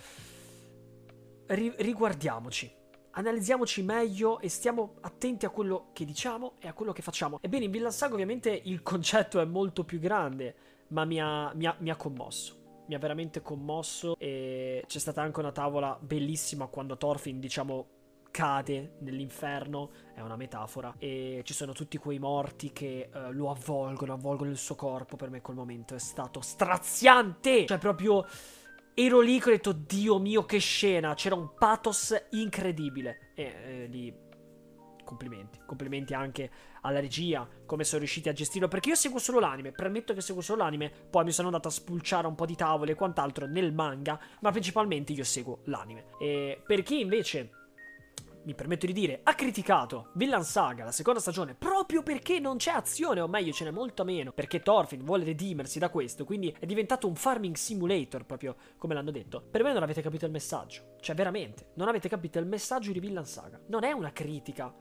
Ri- 1.47 1.75
riguardiamoci. 1.77 2.81
Analizziamoci 3.15 3.83
meglio 3.83 4.39
e 4.39 4.49
stiamo 4.49 4.95
attenti 5.01 5.45
a 5.45 5.49
quello 5.49 5.89
che 5.93 6.03
diciamo 6.03 6.53
e 6.59 6.67
a 6.67 6.73
quello 6.73 6.91
che 6.93 7.03
facciamo. 7.03 7.37
Ebbene, 7.41 7.65
in 7.65 7.71
Villa 7.71 7.91
Saga 7.91 8.13
ovviamente 8.13 8.49
il 8.49 8.81
concetto 8.81 9.39
è 9.39 9.45
molto 9.45 9.83
più 9.83 9.99
grande, 9.99 10.55
ma 10.87 11.05
mi 11.05 11.21
ha, 11.21 11.53
mi 11.53 11.67
ha, 11.67 11.75
mi 11.79 11.91
ha 11.91 11.95
commosso 11.95 12.62
mi 12.87 12.95
ha 12.95 12.99
veramente 12.99 13.41
commosso 13.41 14.15
e 14.17 14.83
c'è 14.85 14.99
stata 14.99 15.21
anche 15.21 15.39
una 15.39 15.51
tavola 15.51 15.97
bellissima 16.01 16.67
quando 16.67 16.97
Thorfinn, 16.97 17.39
diciamo, 17.39 17.87
cade 18.31 18.95
nell'inferno, 19.01 19.91
è 20.15 20.21
una 20.21 20.35
metafora, 20.35 20.95
e 20.97 21.41
ci 21.45 21.53
sono 21.53 21.71
tutti 21.71 21.97
quei 21.97 22.17
morti 22.17 22.73
che 22.73 23.09
uh, 23.13 23.31
lo 23.31 23.51
avvolgono, 23.51 24.13
avvolgono 24.13 24.49
il 24.49 24.57
suo 24.57 24.75
corpo, 24.75 25.15
per 25.15 25.29
me 25.29 25.41
quel 25.41 25.55
momento 25.55 25.93
è 25.93 25.99
stato 25.99 26.41
straziante, 26.41 27.67
cioè 27.67 27.77
proprio 27.77 28.25
ero 28.95 29.19
lì 29.21 29.39
che 29.39 29.49
ho 29.49 29.51
detto, 29.51 29.71
Dio 29.71 30.17
mio 30.17 30.45
che 30.45 30.57
scena, 30.57 31.13
c'era 31.13 31.35
un 31.35 31.53
pathos 31.53 32.27
incredibile, 32.31 33.31
e 33.35 33.43
eh, 33.43 33.85
lì 33.85 34.13
complimenti. 35.03 35.59
Complimenti 35.65 36.13
anche 36.13 36.49
alla 36.83 36.99
regia, 36.99 37.47
come 37.65 37.83
sono 37.83 37.99
riusciti 37.99 38.29
a 38.29 38.33
gestirlo. 38.33 38.67
Perché 38.67 38.89
io 38.89 38.95
seguo 38.95 39.19
solo 39.19 39.39
l'anime, 39.39 39.71
premetto 39.71 40.13
che 40.13 40.21
seguo 40.21 40.41
solo 40.41 40.63
l'anime, 40.63 40.89
poi 41.09 41.25
mi 41.25 41.31
sono 41.31 41.47
andato 41.47 41.67
a 41.67 41.71
spulciare 41.71 42.27
un 42.27 42.35
po' 42.35 42.45
di 42.45 42.55
tavole 42.55 42.91
e 42.91 42.95
quant'altro 42.95 43.47
nel 43.47 43.73
manga, 43.73 44.19
ma 44.41 44.51
principalmente 44.51 45.11
io 45.11 45.23
seguo 45.23 45.59
l'anime. 45.65 46.05
E 46.19 46.61
per 46.65 46.83
chi 46.83 47.01
invece 47.01 47.49
mi 48.43 48.55
permetto 48.55 48.85
di 48.85 48.91
dire, 48.91 49.21
ha 49.23 49.35
criticato 49.35 50.09
Villan 50.15 50.43
Saga, 50.43 50.83
la 50.83 50.91
seconda 50.91 51.21
stagione, 51.21 51.55
proprio 51.55 52.03
perché 52.03 52.39
non 52.39 52.57
c'è 52.57 52.71
azione, 52.71 53.21
o 53.21 53.27
meglio 53.27 53.53
ce 53.53 53.63
n'è 53.63 53.71
molto 53.71 54.03
meno, 54.03 54.33
perché 54.33 54.61
Thorfinn 54.61 55.05
vuole 55.05 55.23
redimersi 55.23 55.79
da 55.79 55.89
questo, 55.89 56.25
quindi 56.25 56.53
è 56.59 56.65
diventato 56.65 57.07
un 57.07 57.15
farming 57.15 57.55
simulator, 57.55 58.25
proprio 58.25 58.55
come 58.77 58.93
l'hanno 58.93 59.11
detto. 59.11 59.41
Per 59.49 59.63
me 59.63 59.71
non 59.71 59.83
avete 59.83 60.01
capito 60.01 60.25
il 60.25 60.31
messaggio, 60.31 60.95
cioè 60.99 61.15
veramente, 61.15 61.71
non 61.75 61.87
avete 61.87 62.09
capito 62.09 62.37
il 62.39 62.45
messaggio 62.45 62.91
di 62.91 62.99
Villan 62.99 63.25
Saga. 63.25 63.61
Non 63.67 63.85
è 63.85 63.93
una 63.93 64.11
critica, 64.11 64.73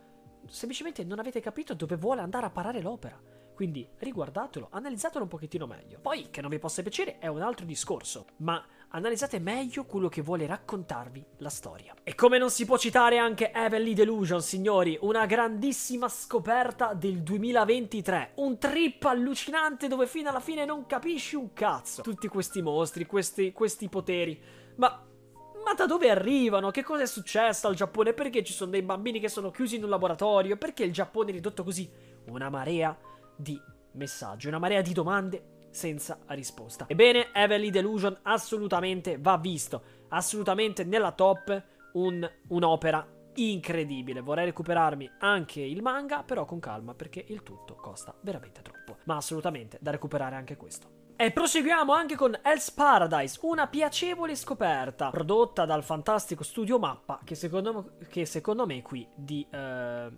semplicemente 0.49 1.04
non 1.04 1.18
avete 1.18 1.40
capito 1.40 1.75
dove 1.75 1.96
vuole 1.96 2.20
andare 2.20 2.46
a 2.46 2.50
parare 2.50 2.80
l'opera. 2.80 3.20
Quindi 3.54 3.87
riguardatelo, 3.99 4.68
analizzatelo 4.70 5.25
un 5.25 5.28
pochettino 5.28 5.66
meglio. 5.66 5.99
Poi 6.00 6.30
che 6.30 6.40
non 6.40 6.50
vi 6.50 6.58
possa 6.58 6.82
piacere 6.82 7.18
è 7.18 7.26
un 7.26 7.42
altro 7.42 7.64
discorso, 7.64 8.26
ma 8.38 8.64
analizzate 8.88 9.38
meglio 9.38 9.84
quello 9.84 10.08
che 10.08 10.22
vuole 10.22 10.46
raccontarvi 10.46 11.25
la 11.38 11.49
storia. 11.49 11.94
E 12.02 12.14
come 12.14 12.38
non 12.38 12.50
si 12.50 12.64
può 12.64 12.78
citare 12.78 13.18
anche 13.18 13.52
Heavenly 13.52 13.94
Delusion, 13.94 14.42
signori, 14.42 14.99
una 15.02 15.26
grandissima 15.26 16.08
scoperta 16.08 16.94
del 16.94 17.22
2023, 17.22 18.32
un 18.37 18.58
trip 18.58 19.04
allucinante 19.04 19.87
dove 19.87 20.06
fino 20.06 20.30
alla 20.30 20.40
fine 20.40 20.64
non 20.64 20.87
capisci 20.87 21.37
un 21.37 21.52
cazzo. 21.52 22.02
Tutti 22.02 22.28
questi 22.28 22.62
mostri, 22.62 23.06
questi, 23.06 23.52
questi 23.52 23.88
poteri, 23.88 24.40
ma 24.76 25.06
ma 25.64 25.75
da 25.75 25.87
dove 25.87 26.11
arrivano? 26.11 26.71
Che 26.71 26.83
cosa 26.83 27.02
è 27.02 27.07
successo 27.07 27.66
al 27.66 27.75
Giappone? 27.75 28.12
Perché 28.12 28.42
ci 28.42 28.52
sono 28.52 28.71
dei 28.71 28.83
bambini 28.83 29.21
che 29.21 29.28
sono 29.28 29.50
chiusi 29.50 29.76
in 29.76 29.85
un 29.85 29.90
laboratorio? 29.90 30.57
Perché 30.57 30.85
il 30.85 30.92
Giappone 30.92 31.31
è 31.31 31.33
ridotto 31.33 31.64
così? 31.64 31.90
Una 32.26 32.50
marea 32.50 32.97
di 33.37 33.61
messaggi, 33.92 34.49
una 34.49 34.59
marea 34.59 34.81
di 34.83 34.92
domande 34.92 35.69
senza 35.71 36.19
risposta. 36.28 36.87
Ebbene, 36.88 37.28
Heavenly 37.33 37.71
Delusion 37.71 38.19
assolutamente 38.23 39.19
va 39.19 39.38
visto, 39.38 39.83
assolutamente 40.09 40.85
nella 40.85 41.12
top 41.12 41.62
un, 41.95 42.31
un'opera 42.49 43.07
incredibile. 43.35 44.21
Vorrei 44.21 44.47
recuperarmi 44.47 45.11
anche 45.19 45.61
il 45.61 45.83
manga, 45.83 46.23
però 46.23 46.45
con 46.45 46.61
calma 46.61 46.95
perché 46.95 47.25
il 47.28 47.42
tutto 47.42 47.75
costa 47.75 48.14
veramente 48.21 48.62
troppo. 48.62 48.99
Ma 49.04 49.16
assolutamente 49.16 49.78
da 49.81 49.90
recuperare 49.90 50.37
anche 50.37 50.57
questo. 50.57 51.01
E 51.23 51.31
proseguiamo 51.31 51.93
anche 51.93 52.17
con 52.17 52.37
Hell's 52.43 52.73
Paradise, 52.73 53.38
una 53.43 53.69
piacevole 53.69 54.35
scoperta 54.35 55.11
prodotta 55.11 55.64
dal 55.64 55.85
fantastico 55.85 56.43
studio 56.43 56.81
Mappa 56.81 57.21
che 57.23 57.37
secondo, 57.37 57.93
che 58.09 58.26
secondo 58.26 58.67
me 58.67 58.83
qui 58.83 59.07
di, 59.14 59.47
eh, 59.49 60.11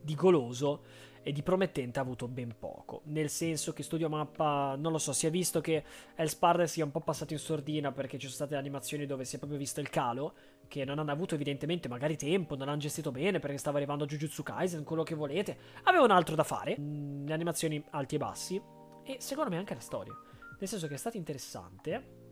di 0.00 0.14
goloso 0.14 0.84
e 1.24 1.32
di 1.32 1.42
promettente 1.42 1.98
ha 1.98 2.02
avuto 2.02 2.28
ben 2.28 2.54
poco. 2.56 3.00
Nel 3.06 3.28
senso 3.28 3.72
che 3.72 3.82
Studio 3.82 4.08
Mappa, 4.08 4.76
non 4.78 4.92
lo 4.92 4.98
so, 4.98 5.12
si 5.12 5.26
è 5.26 5.30
visto 5.30 5.60
che 5.60 5.82
Hell's 6.14 6.36
Paradise 6.36 6.74
sia 6.74 6.84
un 6.84 6.92
po' 6.92 7.00
passato 7.00 7.32
in 7.32 7.40
sordina 7.40 7.90
perché 7.90 8.16
ci 8.16 8.26
sono 8.28 8.46
state 8.46 8.54
animazioni 8.54 9.06
dove 9.06 9.24
si 9.24 9.34
è 9.34 9.38
proprio 9.38 9.58
visto 9.58 9.80
il 9.80 9.90
calo, 9.90 10.34
che 10.68 10.84
non 10.84 11.00
hanno 11.00 11.10
avuto 11.10 11.34
evidentemente 11.34 11.88
magari 11.88 12.16
tempo, 12.16 12.54
non 12.54 12.68
hanno 12.68 12.78
gestito 12.78 13.10
bene 13.10 13.40
perché 13.40 13.58
stava 13.58 13.78
arrivando 13.78 14.06
Jujutsu 14.06 14.44
Kaisen, 14.44 14.84
quello 14.84 15.02
che 15.02 15.16
volete. 15.16 15.58
Avevano 15.82 16.14
altro 16.14 16.36
da 16.36 16.44
fare, 16.44 16.76
mm, 16.78 17.26
le 17.26 17.34
animazioni 17.34 17.84
alti 17.90 18.14
e 18.14 18.18
bassi, 18.18 18.62
e 19.06 19.18
secondo 19.20 19.50
me 19.50 19.56
anche 19.56 19.74
la 19.74 19.80
storia. 19.80 20.12
Nel 20.58 20.68
senso 20.68 20.88
che 20.88 20.94
è 20.94 20.98
stata 20.98 21.16
interessante, 21.16 22.24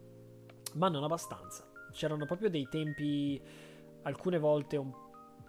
ma 0.74 0.88
non 0.88 1.04
abbastanza. 1.04 1.70
C'erano 1.92 2.26
proprio 2.26 2.50
dei 2.50 2.66
tempi, 2.68 3.40
alcune 4.02 4.38
volte 4.38 4.76
un, 4.76 4.92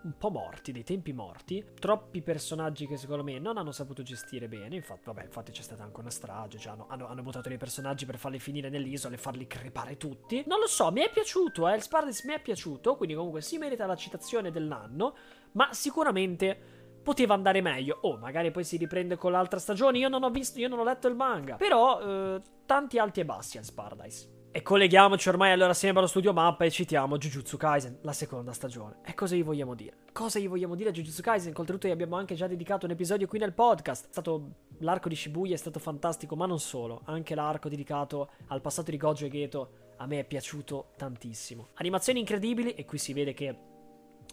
un, 0.04 0.18
po' 0.18 0.30
morti, 0.30 0.72
dei 0.72 0.84
tempi 0.84 1.14
morti. 1.14 1.66
Troppi 1.80 2.22
personaggi 2.22 2.86
che 2.86 2.98
secondo 2.98 3.24
me 3.24 3.40
non 3.40 3.58
hanno 3.58 3.72
saputo 3.72 4.04
gestire 4.04 4.48
bene. 4.48 4.76
Infatti, 4.76 5.02
vabbè, 5.06 5.24
infatti 5.24 5.52
c'è 5.52 5.64
stata 5.64 5.84
anche 5.84 6.00
una 6.00 6.12
strage. 6.12 6.60
Cioè 6.60 6.74
hanno, 6.74 6.86
hanno, 6.90 7.08
hanno 7.08 7.24
buttato 7.24 7.50
dei 7.50 7.58
personaggi 7.58 8.06
per 8.06 8.20
farli 8.20 8.38
finire 8.38 8.70
nell'isola 8.70 9.16
e 9.16 9.18
farli 9.18 9.48
crepare 9.48 9.98
tutti. 9.98 10.44
Non 10.46 10.60
lo 10.60 10.68
so, 10.68 10.92
mi 10.92 11.02
è 11.02 11.10
piaciuto, 11.10 11.68
eh. 11.68 11.76
Il 11.76 11.82
Spardes 11.82 12.24
mi 12.26 12.34
è 12.34 12.42
piaciuto. 12.42 12.96
Quindi 12.98 13.16
comunque 13.16 13.42
si 13.42 13.58
merita 13.58 13.88
la 13.88 13.96
citazione 13.96 14.52
dell'anno. 14.52 15.16
Ma 15.54 15.74
sicuramente 15.74 16.75
poteva 17.06 17.36
andare 17.36 17.62
meglio. 17.62 18.00
Oh, 18.02 18.18
magari 18.18 18.50
poi 18.50 18.64
si 18.64 18.78
riprende 18.78 19.16
con 19.16 19.32
l'altra 19.32 19.60
stagione. 19.60 20.00
Io 20.00 20.10
non 20.10 20.24
ho 20.24 20.32
visto, 20.32 20.60
io 20.60 20.68
non 20.68 20.80
ho 20.80 20.84
letto 20.84 21.08
il 21.08 21.16
manga. 21.16 21.56
Però, 21.56 22.02
eh, 22.02 22.42
tanti 22.66 22.98
alti 22.98 23.20
e 23.20 23.26
bassi 23.26 23.60
al 23.60 23.66
Paradise. 23.74 24.34
E 24.52 24.62
colleghiamoci 24.64 25.30
ormai 25.30 25.52
allora 25.52 25.74
sempre 25.74 26.00
allo 26.00 26.08
studio 26.08 26.34
mappa 26.34 26.64
e 26.64 26.72
citiamo 26.72 27.18
Jujutsu 27.18 27.58
Kaisen, 27.58 28.00
la 28.02 28.14
seconda 28.14 28.54
stagione. 28.54 29.00
E 29.06 29.14
cosa 29.14 29.36
gli 29.36 29.44
vogliamo 29.44 29.76
dire? 29.76 29.98
Cosa 30.14 30.40
gli 30.40 30.48
vogliamo 30.48 30.76
dire 30.76 30.90
a 30.90 30.92
Jujutsu 30.94 31.22
Kaisen? 31.22 31.54
Oltretutto 31.56 31.88
gli 31.88 31.92
abbiamo 31.92 32.16
anche 32.16 32.34
già 32.34 32.48
dedicato 32.48 32.86
un 32.86 32.94
episodio 32.94 33.28
qui 33.28 33.38
nel 33.38 33.54
podcast. 33.54 34.06
È 34.06 34.12
stato 34.12 34.52
l'arco 34.80 35.10
di 35.10 35.16
Shibuya 35.16 35.54
è 35.54 35.58
stato 35.58 35.78
fantastico, 35.78 36.36
ma 36.36 36.48
non 36.48 36.60
solo. 36.60 37.02
Anche 37.06 37.36
l'arco 37.36 37.70
dedicato 37.70 38.32
al 38.48 38.62
passato 38.62 38.90
di 38.90 38.98
Gojo 38.98 39.26
e 39.26 39.30
Geto 39.30 39.70
a 39.98 40.08
me 40.08 40.20
è 40.20 40.24
piaciuto 40.24 40.92
tantissimo. 40.96 41.68
Animazioni 41.76 42.20
incredibili 42.20 42.74
e 42.74 42.86
qui 42.86 42.98
si 42.98 43.14
vede 43.14 43.34
che 43.34 43.75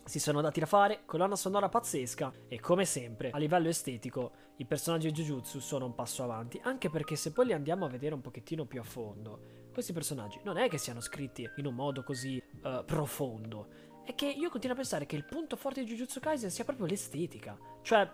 si 0.04 0.18
sono 0.18 0.40
dati 0.40 0.60
da 0.60 0.66
fare, 0.66 1.02
colonna 1.04 1.36
sonora 1.36 1.68
pazzesca 1.68 2.32
e 2.48 2.60
come 2.60 2.84
sempre 2.84 3.30
a 3.30 3.38
livello 3.38 3.68
estetico 3.68 4.32
i 4.56 4.64
personaggi 4.64 5.10
di 5.10 5.22
Jujutsu 5.22 5.60
sono 5.60 5.86
un 5.86 5.94
passo 5.94 6.22
avanti, 6.22 6.60
anche 6.62 6.90
perché 6.90 7.16
se 7.16 7.32
poi 7.32 7.46
li 7.46 7.52
andiamo 7.52 7.84
a 7.84 7.88
vedere 7.88 8.14
un 8.14 8.20
pochettino 8.20 8.64
più 8.64 8.80
a 8.80 8.84
fondo, 8.84 9.68
questi 9.72 9.92
personaggi 9.92 10.40
non 10.44 10.58
è 10.58 10.68
che 10.68 10.78
siano 10.78 11.00
scritti 11.00 11.48
in 11.56 11.66
un 11.66 11.74
modo 11.74 12.02
così 12.02 12.42
uh, 12.62 12.84
profondo, 12.84 13.68
è 14.04 14.14
che 14.14 14.26
io 14.26 14.50
continuo 14.50 14.74
a 14.76 14.80
pensare 14.80 15.06
che 15.06 15.16
il 15.16 15.24
punto 15.24 15.56
forte 15.56 15.82
di 15.82 15.90
Jujutsu 15.90 16.20
Kaisen 16.20 16.50
sia 16.50 16.64
proprio 16.64 16.86
l'estetica, 16.86 17.56
cioè 17.82 18.08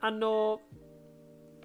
hanno 0.00 0.60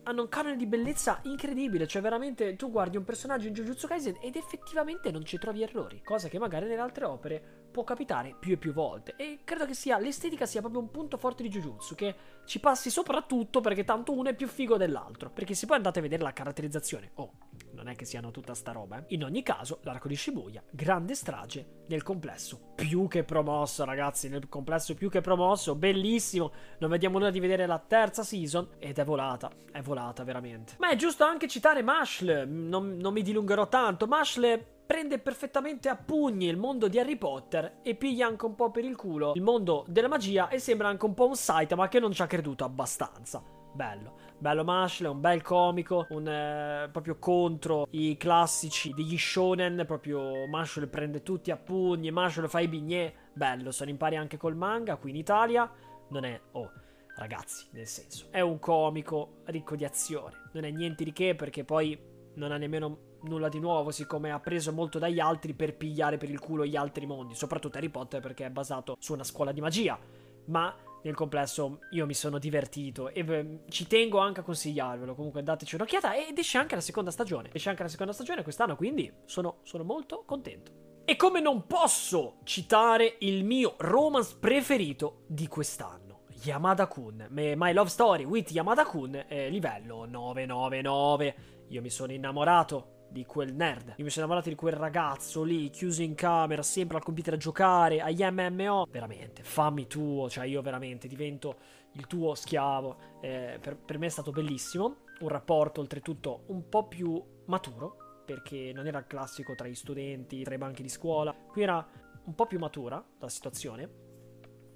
hanno 0.08 0.22
un 0.22 0.30
canone 0.30 0.56
di 0.56 0.66
bellezza 0.66 1.20
incredibile. 1.24 1.86
Cioè, 1.86 2.02
veramente 2.02 2.56
tu 2.56 2.72
guardi 2.72 2.98
un 2.98 3.04
personaggio 3.04 3.48
in 3.48 3.54
Jujutsu 3.54 3.88
Kaisen 3.88 4.18
ed 4.22 4.36
effettivamente 4.36 5.12
non 5.12 5.26
ci 5.26 5.38
trovi 5.38 5.62
errori. 5.62 6.02
Cosa 6.02 6.30
che 6.30 6.40
magari 6.40 6.66
nelle 6.66 6.82
altre 6.82 7.06
opere 7.06 7.67
può 7.78 7.84
capitare 7.84 8.36
più 8.40 8.54
e 8.54 8.58
più 8.58 8.74
volte. 8.74 9.14
E 9.18 9.42
credo 9.44 9.68
che 9.68 9.76
sia 9.76 10.00
l'estetica 10.00 10.48
sia 10.48 10.62
proprio 10.62 10.82
un 10.82 10.90
punto 10.90 11.18
forte 11.18 11.44
di 11.44 11.50
Jujutsu. 11.50 11.94
Che 11.94 12.16
ci 12.46 12.60
passi 12.60 12.90
soprattutto 12.90 13.62
perché 13.62 13.84
tanto 13.84 14.14
uno 14.14 14.30
è 14.30 14.34
più 14.34 14.48
figo 14.48 14.78
dell'altro. 14.78 15.30
Perché 15.30 15.54
se 15.54 15.68
poi 15.68 15.76
andate 15.76 16.00
a 16.00 16.02
vedere 16.02 16.24
la 16.24 16.34
caratterizzazione, 16.34 17.12
oh, 17.16 17.34
non 17.78 17.88
è 17.88 17.96
che 17.96 18.06
siano 18.06 18.32
tutta 18.32 18.56
sta 18.56 18.72
roba. 18.72 18.98
Eh. 18.98 19.04
In 19.10 19.24
ogni 19.24 19.44
caso, 19.44 19.80
l'arco 19.84 20.08
di 20.08 20.16
Shibuya, 20.16 20.64
grande 20.72 21.14
strage 21.14 21.84
nel 21.88 22.02
complesso, 22.02 22.74
più 22.76 23.08
che 23.08 23.24
promosso, 23.24 23.86
ragazzi, 23.86 24.28
nel 24.28 24.50
complesso 24.50 24.96
più 24.96 25.10
che 25.10 25.22
promosso, 25.22 25.76
bellissimo. 25.76 26.52
Non 26.80 26.90
vediamo 26.90 27.20
l'ora 27.20 27.32
di 27.32 27.40
vedere 27.40 27.68
la 27.68 27.80
terza 27.80 28.24
season 28.24 28.68
ed 28.80 28.98
è 28.98 29.06
volata, 29.06 29.52
è 29.72 29.82
volata 29.82 30.24
veramente. 30.24 30.74
Ma 30.80 30.90
è 30.90 30.96
giusto 30.96 31.24
anche 31.24 31.48
citare 31.48 31.84
Mashle, 31.84 32.46
non, 32.46 32.98
non 32.98 33.14
mi 33.14 33.22
dilungherò 33.22 33.70
tanto. 33.70 34.08
Mashle 34.08 34.76
prende 34.88 35.20
perfettamente 35.20 35.90
a 35.90 35.98
pugni 35.98 36.48
il 36.48 36.58
mondo 36.58 36.88
di 36.88 36.98
Harry 36.98 37.18
Potter 37.18 37.80
e 37.84 37.94
piglia 37.94 38.26
anche 38.26 38.46
un 38.46 38.56
po' 38.56 38.72
per 38.72 38.86
il 38.86 38.96
culo 38.96 39.34
il 39.36 39.42
mondo 39.42 39.84
della 39.86 40.08
magia 40.08 40.48
e 40.48 40.60
sembra 40.60 40.88
anche 40.88 41.04
un 41.06 41.14
po' 41.14 41.28
un 41.28 41.36
Saitama 41.36 41.90
che 41.90 42.00
non 42.00 42.14
ci 42.14 42.22
ha 42.22 42.28
creduto 42.28 42.64
abbastanza. 42.64 43.57
Bello, 43.78 44.14
bello 44.40 44.64
Mashle, 44.64 45.08
un 45.08 45.22
bel 45.22 45.44
comico, 45.44 46.08
un, 46.10 46.28
eh, 46.28 46.90
proprio 46.92 47.20
contro 47.20 47.86
i 47.92 48.18
classici 48.18 48.92
degli 48.92 49.20
shonen, 49.20 49.84
proprio 49.86 50.48
Mashle 50.48 50.88
prende 50.88 51.22
tutti 51.22 51.52
a 51.52 51.58
pugni, 51.58 52.10
Mashle 52.10 52.48
fa 52.48 52.60
i 52.60 52.68
bignè, 52.68 53.14
bello, 53.34 53.70
se 53.70 53.86
ne 53.86 53.92
impari 53.92 54.16
anche 54.16 54.36
col 54.36 54.56
manga 54.56 54.96
qui 54.96 55.12
in 55.12 55.18
Italia, 55.18 55.72
non 56.08 56.26
è... 56.26 56.42
oh 56.54 56.72
ragazzi, 57.18 57.68
nel 57.74 57.86
senso, 57.86 58.30
è 58.32 58.40
un 58.40 58.58
comico 58.58 59.42
ricco 59.46 59.76
di 59.76 59.86
azione, 59.86 60.50
non 60.54 60.64
è 60.64 60.72
niente 60.72 61.04
di 61.04 61.14
che 61.14 61.36
perché 61.36 61.64
poi 61.64 61.96
non 62.34 62.52
ha 62.52 62.58
nemmeno 62.58 63.20
nulla 63.26 63.48
di 63.48 63.60
nuovo, 63.60 63.92
siccome 63.92 64.32
ha 64.32 64.40
preso 64.40 64.74
molto 64.74 64.98
dagli 64.98 65.20
altri 65.20 65.54
per 65.54 65.78
pigliare 65.78 66.18
per 66.18 66.32
il 66.32 66.40
culo 66.40 66.66
gli 66.66 66.76
altri 66.76 67.06
mondi, 67.06 67.36
soprattutto 67.36 67.78
Harry 67.78 67.90
Potter 67.90 68.22
perché 68.22 68.48
è 68.48 68.50
basato 68.50 68.96
su 68.98 69.14
una 69.14 69.24
scuola 69.24 69.52
di 69.52 69.62
magia. 69.62 70.00
Ma 70.46 70.76
nel 71.04 71.16
complesso 71.16 71.80
io 71.92 72.06
mi 72.06 72.14
sono 72.14 72.38
divertito 72.38 73.10
e 73.10 73.24
beh, 73.24 73.60
ci 73.70 73.88
tengo 73.88 74.20
anche 74.20 74.42
a 74.42 74.44
consigliarvelo. 74.44 75.16
Comunque 75.16 75.44
dateci 75.44 75.76
un'occhiata 75.76 76.16
ed 76.16 76.38
esce 76.38 76.58
anche 76.58 76.76
la 76.76 76.82
seconda 76.82 77.12
stagione. 77.12 77.50
Esce 77.54 77.70
anche 77.70 77.84
la 77.84 77.90
seconda 77.90 78.14
stagione 78.14 78.44
quest'anno, 78.44 78.76
quindi 78.76 79.12
sono, 79.26 79.60
sono 79.64 79.84
molto 79.84 80.24
contento. 80.26 80.86
E 81.06 81.16
come 81.16 81.40
non 81.40 81.66
posso 81.68 82.40
citare 82.44 83.16
il 83.20 83.46
mio 83.46 83.76
romance 83.78 84.36
preferito 84.40 85.24
di 85.28 85.48
quest'anno. 85.48 86.24
Yamada 86.44 86.88
Kun, 86.88 87.28
My 87.30 87.74
Love 87.74 87.90
Story 87.90 88.24
with 88.26 88.52
Yamada 88.52 88.86
Kun, 88.86 89.24
eh, 89.28 89.50
livello 89.50 90.06
999. 90.06 91.36
Io 91.70 91.82
mi 91.82 91.90
sono 91.90 92.12
innamorato 92.12 92.97
di 93.10 93.26
quel 93.26 93.54
nerd. 93.54 93.94
Io 93.98 94.04
mi 94.04 94.10
sono 94.10 94.26
innamorato 94.26 94.50
di 94.50 94.56
quel 94.56 94.74
ragazzo 94.74 95.44
lì, 95.44 95.70
chiuso 95.70 96.02
in 96.02 96.16
camera, 96.16 96.62
sempre 96.62 96.98
al 96.98 97.04
computer 97.04 97.34
a 97.34 97.38
giocare, 97.38 98.02
agli 98.02 98.24
MMO. 98.24 98.88
Veramente, 98.90 99.44
fammi 99.44 99.88
tuo, 99.88 100.30
cioè 100.30 100.46
io 100.46 100.62
veramente 100.62 101.08
divento 101.08 101.58
il 101.94 102.08
tuo 102.08 102.36
schiavo. 102.36 102.98
Eh, 103.22 103.60
per, 103.62 103.78
per 103.78 103.98
me 103.98 104.08
è 104.08 104.10
stato 104.10 104.32
bellissimo. 104.32 104.98
Un 105.20 105.30
rapporto 105.30 105.82
oltretutto 105.82 106.44
un 106.48 106.70
po' 106.70 106.88
più 106.88 107.24
maturo, 107.46 108.24
perché 108.26 108.72
non 108.74 108.88
era 108.88 109.00
il 109.00 109.08
classico 109.08 109.56
tra 109.56 109.68
gli 109.68 109.76
studenti, 109.76 110.44
tra 110.44 110.54
i 110.54 110.60
banchi 110.60 110.82
di 110.82 110.90
scuola. 110.90 111.34
Qui 111.34 111.62
era 111.62 111.88
un 112.26 112.36
po' 112.36 112.46
più 112.46 112.60
matura 112.60 113.04
la 113.20 113.30
situazione. 113.30 114.06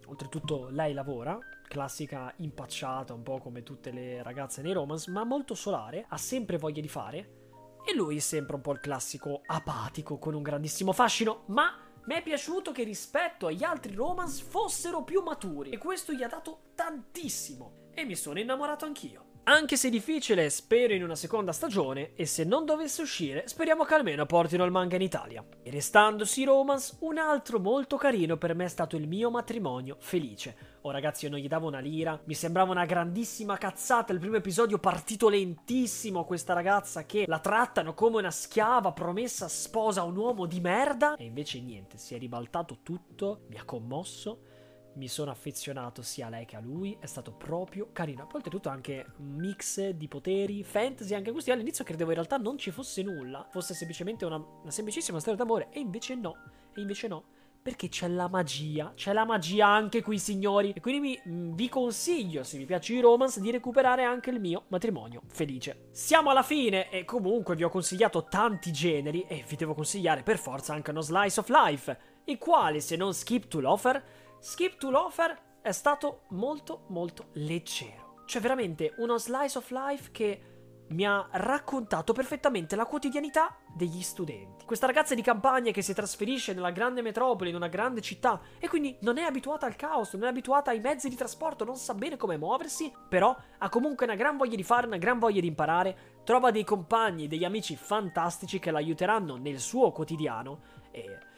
Oltretutto 0.08 0.68
lei 0.70 0.94
lavora, 0.94 1.38
classica 1.68 2.34
impacciata, 2.38 3.14
un 3.14 3.24
po' 3.24 3.38
come 3.38 3.64
tutte 3.64 3.92
le 3.92 4.24
ragazze 4.24 4.62
nei 4.62 4.74
romance, 4.74 5.10
ma 5.12 5.24
molto 5.24 5.54
solare, 5.54 6.06
ha 6.10 6.18
sempre 6.18 6.58
voglia 6.58 6.82
di 6.82 6.90
fare 6.90 7.40
e 7.86 7.94
lui 7.96 8.18
è 8.18 8.20
sempre 8.20 8.56
un 8.56 8.62
po' 8.62 8.72
il 8.74 8.80
classico 8.80 9.42
apatico 9.46 10.18
con 10.18 10.34
un 10.34 10.42
grandissimo 10.42 10.94
fascino, 10.94 11.44
ma 11.48 11.78
mi 12.06 12.16
è 12.16 12.22
piaciuto 12.24 12.72
che 12.72 12.84
rispetto 12.84 13.48
agli 13.48 13.64
altri 13.64 13.94
romance 13.94 14.44
fossero 14.44 15.04
più 15.04 15.22
maturi 15.22 15.70
e 15.70 15.78
questo 15.78 16.14
gli 16.14 16.24
ha 16.24 16.28
dato 16.28 16.72
tantissimo 16.76 17.90
e 17.94 18.06
mi 18.06 18.16
sono 18.16 18.40
innamorato 18.40 18.86
anch'io. 18.86 19.26
Anche 19.44 19.76
se 19.76 19.90
difficile, 19.90 20.52
spero 20.52 20.94
in 20.94 21.04
una 21.04 21.16
seconda 21.16 21.52
stagione 21.52 22.14
e 22.14 22.28
se 22.28 22.44
non 22.44 22.64
dovesse 22.64 23.02
uscire, 23.02 23.48
speriamo 23.48 23.84
che 23.86 23.96
almeno 23.96 24.28
portino 24.28 24.64
il 24.66 24.72
manga 24.72 24.96
in 24.96 25.02
Italia. 25.02 25.44
E 25.64 25.72
restandosi 25.72 26.44
romance, 26.44 26.98
un 27.00 27.18
altro 27.18 27.60
molto 27.60 27.98
carino 27.98 28.38
per 28.38 28.54
me 28.54 28.66
è 28.66 28.70
stato 28.70 28.96
il 28.96 29.08
mio 29.08 29.32
matrimonio 29.32 29.98
felice. 30.00 30.71
Oh 30.84 30.90
ragazzi, 30.90 31.26
io 31.26 31.32
non 31.32 31.40
gli 31.40 31.48
davo 31.48 31.68
una 31.68 31.78
lira, 31.78 32.20
mi 32.24 32.34
sembrava 32.34 32.72
una 32.72 32.86
grandissima 32.86 33.56
cazzata. 33.56 34.14
Il 34.14 34.20
primo 34.20 34.38
episodio 34.38 34.80
partito 34.80 35.30
lentissimo, 35.30 36.26
questa 36.26 36.54
ragazza 36.54 37.06
che 37.06 37.26
la 37.28 37.38
trattano 37.38 37.94
come 37.94 38.18
una 38.18 38.32
schiava 38.32 38.92
promessa 38.92 39.48
sposa 39.48 40.02
a 40.02 40.06
un 40.06 40.16
uomo 40.16 40.48
di 40.48 40.60
merda. 40.60 41.18
E 41.18 41.26
invece 41.26 41.62
niente, 41.62 42.00
si 42.00 42.16
è 42.16 42.18
ribaltato 42.18 42.80
tutto, 42.82 43.42
mi 43.50 43.58
ha 43.58 43.64
commosso 43.64 44.50
mi 44.94 45.08
sono 45.08 45.32
affezionato 45.32 46.02
sia 46.02 46.28
a 46.28 46.30
lei 46.30 46.46
che 46.46 46.58
a 46.58 46.60
lui, 46.60 46.98
è 47.00 47.06
stato 47.06 47.32
proprio 47.32 47.90
carino. 47.94 48.26
Poi 48.28 48.36
oltretutto 48.36 48.68
anche 48.68 49.06
un 49.20 49.36
mix 49.36 49.90
di 49.92 50.08
poteri, 50.10 50.64
fantasy, 50.64 51.14
anche 51.14 51.32
questi. 51.32 51.52
All'inizio 51.52 51.86
credevo 51.86 52.10
in 52.10 52.16
realtà 52.16 52.36
non 52.38 52.58
ci 52.58 52.72
fosse 52.72 53.02
nulla, 53.02 53.48
fosse 53.50 53.74
semplicemente 53.74 54.26
una, 54.26 54.36
una 54.36 54.72
semplicissima 54.72 55.20
storia 55.20 55.38
d'amore, 55.38 55.70
e 55.72 55.80
invece 55.80 56.16
no, 56.16 56.36
e 56.74 56.82
invece 56.82 57.08
no. 57.08 57.24
Perché 57.62 57.90
c'è 57.90 58.08
la 58.08 58.28
magia, 58.28 58.94
c'è 58.96 59.14
la 59.14 59.26
magia 59.26 59.68
anche 59.68 60.02
qui 60.02 60.18
signori. 60.18 60.74
E 60.76 60.80
quindi 60.80 61.20
mi, 61.26 61.34
mm, 61.34 61.54
vi 61.54 61.70
consiglio, 61.70 62.44
se 62.44 62.58
vi 62.58 62.66
piace 62.66 62.94
i 62.94 63.00
romance, 63.00 63.40
di 63.40 63.52
recuperare 63.52 64.04
anche 64.04 64.32
il 64.32 64.40
mio 64.40 64.64
matrimonio 64.70 65.22
felice. 65.28 65.90
Siamo 65.92 66.32
alla 66.32 66.44
fine 66.44 66.90
e 66.90 67.06
comunque 67.06 67.56
vi 67.56 67.64
ho 67.64 67.70
consigliato 67.70 68.26
tanti 68.26 68.72
generi 68.72 69.26
e 69.28 69.44
vi 69.48 69.56
devo 69.56 69.74
consigliare 69.74 70.24
per 70.24 70.40
forza 70.40 70.74
anche 70.74 70.90
uno 70.90 71.02
slice 71.02 71.40
of 71.40 71.50
life. 71.50 72.00
Il 72.26 72.38
quale, 72.38 72.80
se 72.80 72.96
non 72.96 73.14
skip 73.14 73.48
to 73.48 73.60
l'offer, 73.60 74.04
Skip 74.44 74.78
to 74.78 74.90
Lofer 74.90 75.38
è 75.62 75.72
stato 75.72 76.24
molto 76.30 76.86
molto 76.88 77.28
leggero. 77.34 78.24
Cioè 78.26 78.42
veramente 78.42 78.96
uno 78.98 79.20
slice 79.20 79.60
of 79.60 79.70
life 79.70 80.10
che 80.12 80.61
mi 80.92 81.06
ha 81.06 81.28
raccontato 81.32 82.14
perfettamente 82.14 82.76
la 82.76 82.86
quotidianità 82.86 83.56
degli 83.74 84.02
studenti. 84.02 84.66
Questa 84.66 84.86
ragazza 84.86 85.16
di 85.16 85.22
campagna 85.22 85.72
che 85.72 85.82
si 85.82 85.94
trasferisce 85.94 86.54
nella 86.54 86.72
grande 86.72 87.02
metropoli, 87.02 87.50
in 87.50 87.56
una 87.56 87.68
grande 87.68 88.02
città, 88.02 88.40
e 88.60 88.68
quindi 88.68 88.98
non 89.02 89.18
è 89.18 89.24
abituata 89.24 89.66
al 89.66 89.76
caos, 89.76 90.14
non 90.14 90.24
è 90.24 90.28
abituata 90.28 90.72
ai 90.72 90.80
mezzi 90.80 91.10
di 91.10 91.16
trasporto, 91.16 91.66
non 91.66 91.76
sa 91.76 91.94
bene 91.94 92.18
come 92.18 92.38
muoversi, 92.38 92.92
però 93.10 93.36
ha 93.58 93.70
comunque 93.70 94.06
una 94.06 94.16
gran 94.16 94.38
voglia 94.38 94.56
di 94.56 94.64
fare, 94.64 94.88
una 94.88 94.98
gran 94.98 95.20
voglia 95.20 95.42
di 95.42 95.48
imparare, 95.48 95.98
trova 96.24 96.52
dei 96.52 96.64
compagni, 96.64 97.28
degli 97.28 97.46
amici 97.46 97.76
fantastici 97.76 98.60
che 98.60 98.72
l'aiuteranno 98.72 99.38
nel 99.38 99.60
suo 99.60 99.92
quotidiano 99.92 100.60
e 100.92 101.30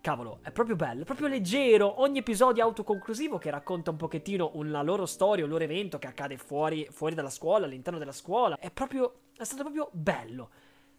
Cavolo, 0.00 0.38
è 0.42 0.52
proprio 0.52 0.76
bello, 0.76 1.02
è 1.02 1.04
proprio 1.04 1.26
leggero. 1.26 2.00
Ogni 2.00 2.18
episodio 2.18 2.62
autoconclusivo 2.62 3.36
che 3.38 3.50
racconta 3.50 3.90
un 3.90 3.96
pochettino 3.96 4.52
una 4.54 4.82
loro 4.82 5.06
storia, 5.06 5.44
un 5.44 5.50
loro 5.50 5.64
evento 5.64 5.98
che 5.98 6.06
accade 6.06 6.36
fuori, 6.36 6.86
fuori 6.90 7.14
dalla 7.14 7.30
scuola, 7.30 7.66
all'interno 7.66 7.98
della 7.98 8.12
scuola. 8.12 8.56
È 8.58 8.70
proprio. 8.70 9.20
È 9.36 9.44
stato 9.44 9.62
proprio 9.62 9.88
bello. 9.92 10.50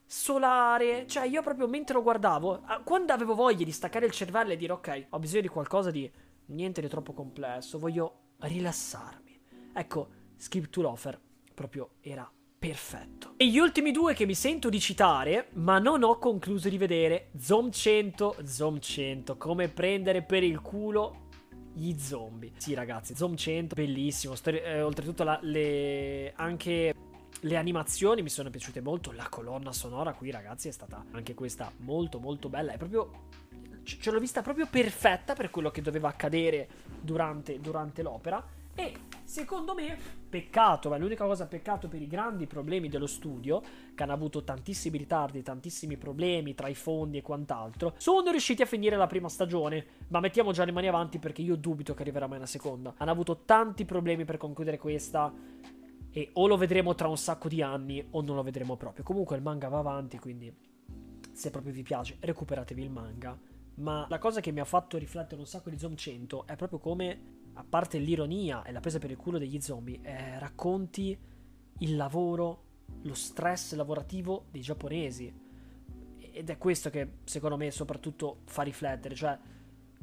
Solare, 0.05 1.05
cioè 1.07 1.25
io 1.27 1.41
proprio 1.41 1.67
mentre 1.67 1.93
lo 1.93 2.01
guardavo, 2.01 2.63
quando 2.83 3.13
avevo 3.13 3.35
voglia 3.35 3.63
di 3.63 3.71
staccare 3.71 4.05
il 4.05 4.11
cervello 4.11 4.51
e 4.51 4.57
dire 4.57 4.73
ok, 4.73 5.05
ho 5.09 5.19
bisogno 5.19 5.41
di 5.41 5.47
qualcosa 5.49 5.91
di 5.91 6.11
niente 6.47 6.81
di 6.81 6.87
troppo 6.87 7.13
complesso, 7.13 7.77
voglio 7.77 8.21
rilassarmi. 8.39 9.39
Ecco, 9.73 10.07
Skip 10.35 10.69
to 10.69 10.81
Lofer 10.81 11.19
proprio 11.53 11.91
era 12.01 12.29
perfetto. 12.59 13.33
E 13.37 13.47
gli 13.47 13.57
ultimi 13.57 13.91
due 13.91 14.13
che 14.13 14.25
mi 14.25 14.35
sento 14.35 14.69
di 14.69 14.79
citare, 14.79 15.47
ma 15.53 15.79
non 15.79 16.03
ho 16.03 16.17
concluso 16.17 16.69
di 16.69 16.77
vedere, 16.77 17.29
Zom 17.37 17.71
100, 17.71 18.37
Zom 18.43 18.79
100, 18.79 19.37
come 19.37 19.69
prendere 19.69 20.21
per 20.21 20.43
il 20.43 20.59
culo 20.61 21.27
gli 21.73 21.97
zombie. 21.97 22.51
Sì 22.57 22.73
ragazzi, 22.73 23.15
Zom 23.15 23.35
100, 23.35 23.75
bellissimo, 23.75 24.35
Stori- 24.35 24.59
eh, 24.59 24.81
oltretutto 24.81 25.23
la, 25.23 25.39
le... 25.41 26.33
anche 26.35 26.93
le 27.41 27.55
animazioni 27.55 28.21
mi 28.21 28.29
sono 28.29 28.49
piaciute 28.49 28.81
molto, 28.81 29.11
la 29.11 29.27
colonna 29.29 29.71
sonora 29.71 30.13
qui 30.13 30.29
ragazzi 30.29 30.67
è 30.67 30.71
stata 30.71 31.05
anche 31.11 31.33
questa 31.33 31.71
molto 31.77 32.19
molto 32.19 32.49
bella, 32.49 32.73
è 32.73 32.77
proprio 32.77 33.27
ce 33.83 34.11
l'ho 34.11 34.19
vista 34.19 34.41
proprio 34.41 34.67
perfetta 34.67 35.33
per 35.33 35.49
quello 35.49 35.71
che 35.71 35.81
doveva 35.81 36.09
accadere 36.09 36.67
durante, 36.99 37.59
durante 37.59 38.01
l'opera 38.01 38.45
e 38.75 38.93
secondo 39.29 39.75
me, 39.75 39.95
peccato, 40.27 40.89
ma 40.89 40.97
l'unica 40.97 41.23
cosa 41.23 41.45
peccato 41.45 41.87
per 41.87 42.01
i 42.01 42.07
grandi 42.07 42.47
problemi 42.47 42.89
dello 42.89 43.05
studio, 43.05 43.61
che 43.93 44.01
hanno 44.01 44.13
avuto 44.13 44.43
tantissimi 44.43 44.97
ritardi, 44.97 45.43
tantissimi 45.43 45.97
problemi 45.97 46.55
tra 46.55 46.67
i 46.67 46.73
fondi 46.73 47.19
e 47.19 47.21
quant'altro, 47.21 47.93
sono 47.97 48.31
riusciti 48.31 48.63
a 48.63 48.65
finire 48.65 48.95
la 48.95 49.05
prima 49.05 49.29
stagione. 49.29 49.85
Ma 50.07 50.19
mettiamo 50.19 50.51
già 50.51 50.65
le 50.65 50.71
mani 50.71 50.87
avanti 50.87 51.19
perché 51.19 51.43
io 51.43 51.55
dubito 51.55 51.93
che 51.93 52.01
arriverà 52.01 52.25
mai 52.25 52.37
una 52.37 52.47
seconda. 52.47 52.95
Hanno 52.97 53.11
avuto 53.11 53.43
tanti 53.45 53.85
problemi 53.85 54.25
per 54.25 54.37
concludere 54.37 54.79
questa. 54.79 55.31
E 56.11 56.29
o 56.33 56.47
lo 56.47 56.57
vedremo 56.57 56.95
tra 56.95 57.07
un 57.07 57.17
sacco 57.17 57.47
di 57.47 57.61
anni 57.61 58.03
o 58.09 58.21
non 58.21 58.35
lo 58.35 58.41
vedremo 58.41 58.77
proprio. 58.77 59.03
Comunque 59.03 59.35
il 59.35 59.43
manga 59.43 59.67
va 59.67 59.77
avanti, 59.77 60.17
quindi 60.17 60.51
se 61.31 61.51
proprio 61.51 61.71
vi 61.71 61.83
piace, 61.83 62.17
recuperatevi 62.19 62.81
il 62.81 62.89
manga. 62.89 63.37
Ma 63.75 64.07
la 64.09 64.17
cosa 64.17 64.41
che 64.41 64.51
mi 64.51 64.59
ha 64.59 64.65
fatto 64.65 64.97
riflettere 64.97 65.39
un 65.39 65.45
sacco 65.45 65.69
di 65.69 65.77
Zoom 65.77 65.95
100 65.95 66.47
è 66.47 66.55
proprio 66.55 66.79
come 66.79 67.37
a 67.59 67.65
parte 67.67 67.97
l'ironia 67.97 68.63
e 68.63 68.71
la 68.71 68.79
presa 68.79 68.99
per 68.99 69.11
il 69.11 69.17
culo 69.17 69.37
degli 69.37 69.59
zombie, 69.59 69.99
eh, 70.01 70.39
racconti 70.39 71.17
il 71.79 71.95
lavoro, 71.95 72.63
lo 73.01 73.13
stress 73.13 73.73
lavorativo 73.75 74.45
dei 74.49 74.61
giapponesi. 74.61 75.47
Ed 76.31 76.49
è 76.49 76.57
questo 76.57 76.89
che 76.89 77.15
secondo 77.25 77.57
me 77.57 77.69
soprattutto 77.69 78.39
fa 78.45 78.61
riflettere, 78.61 79.13
cioè 79.13 79.37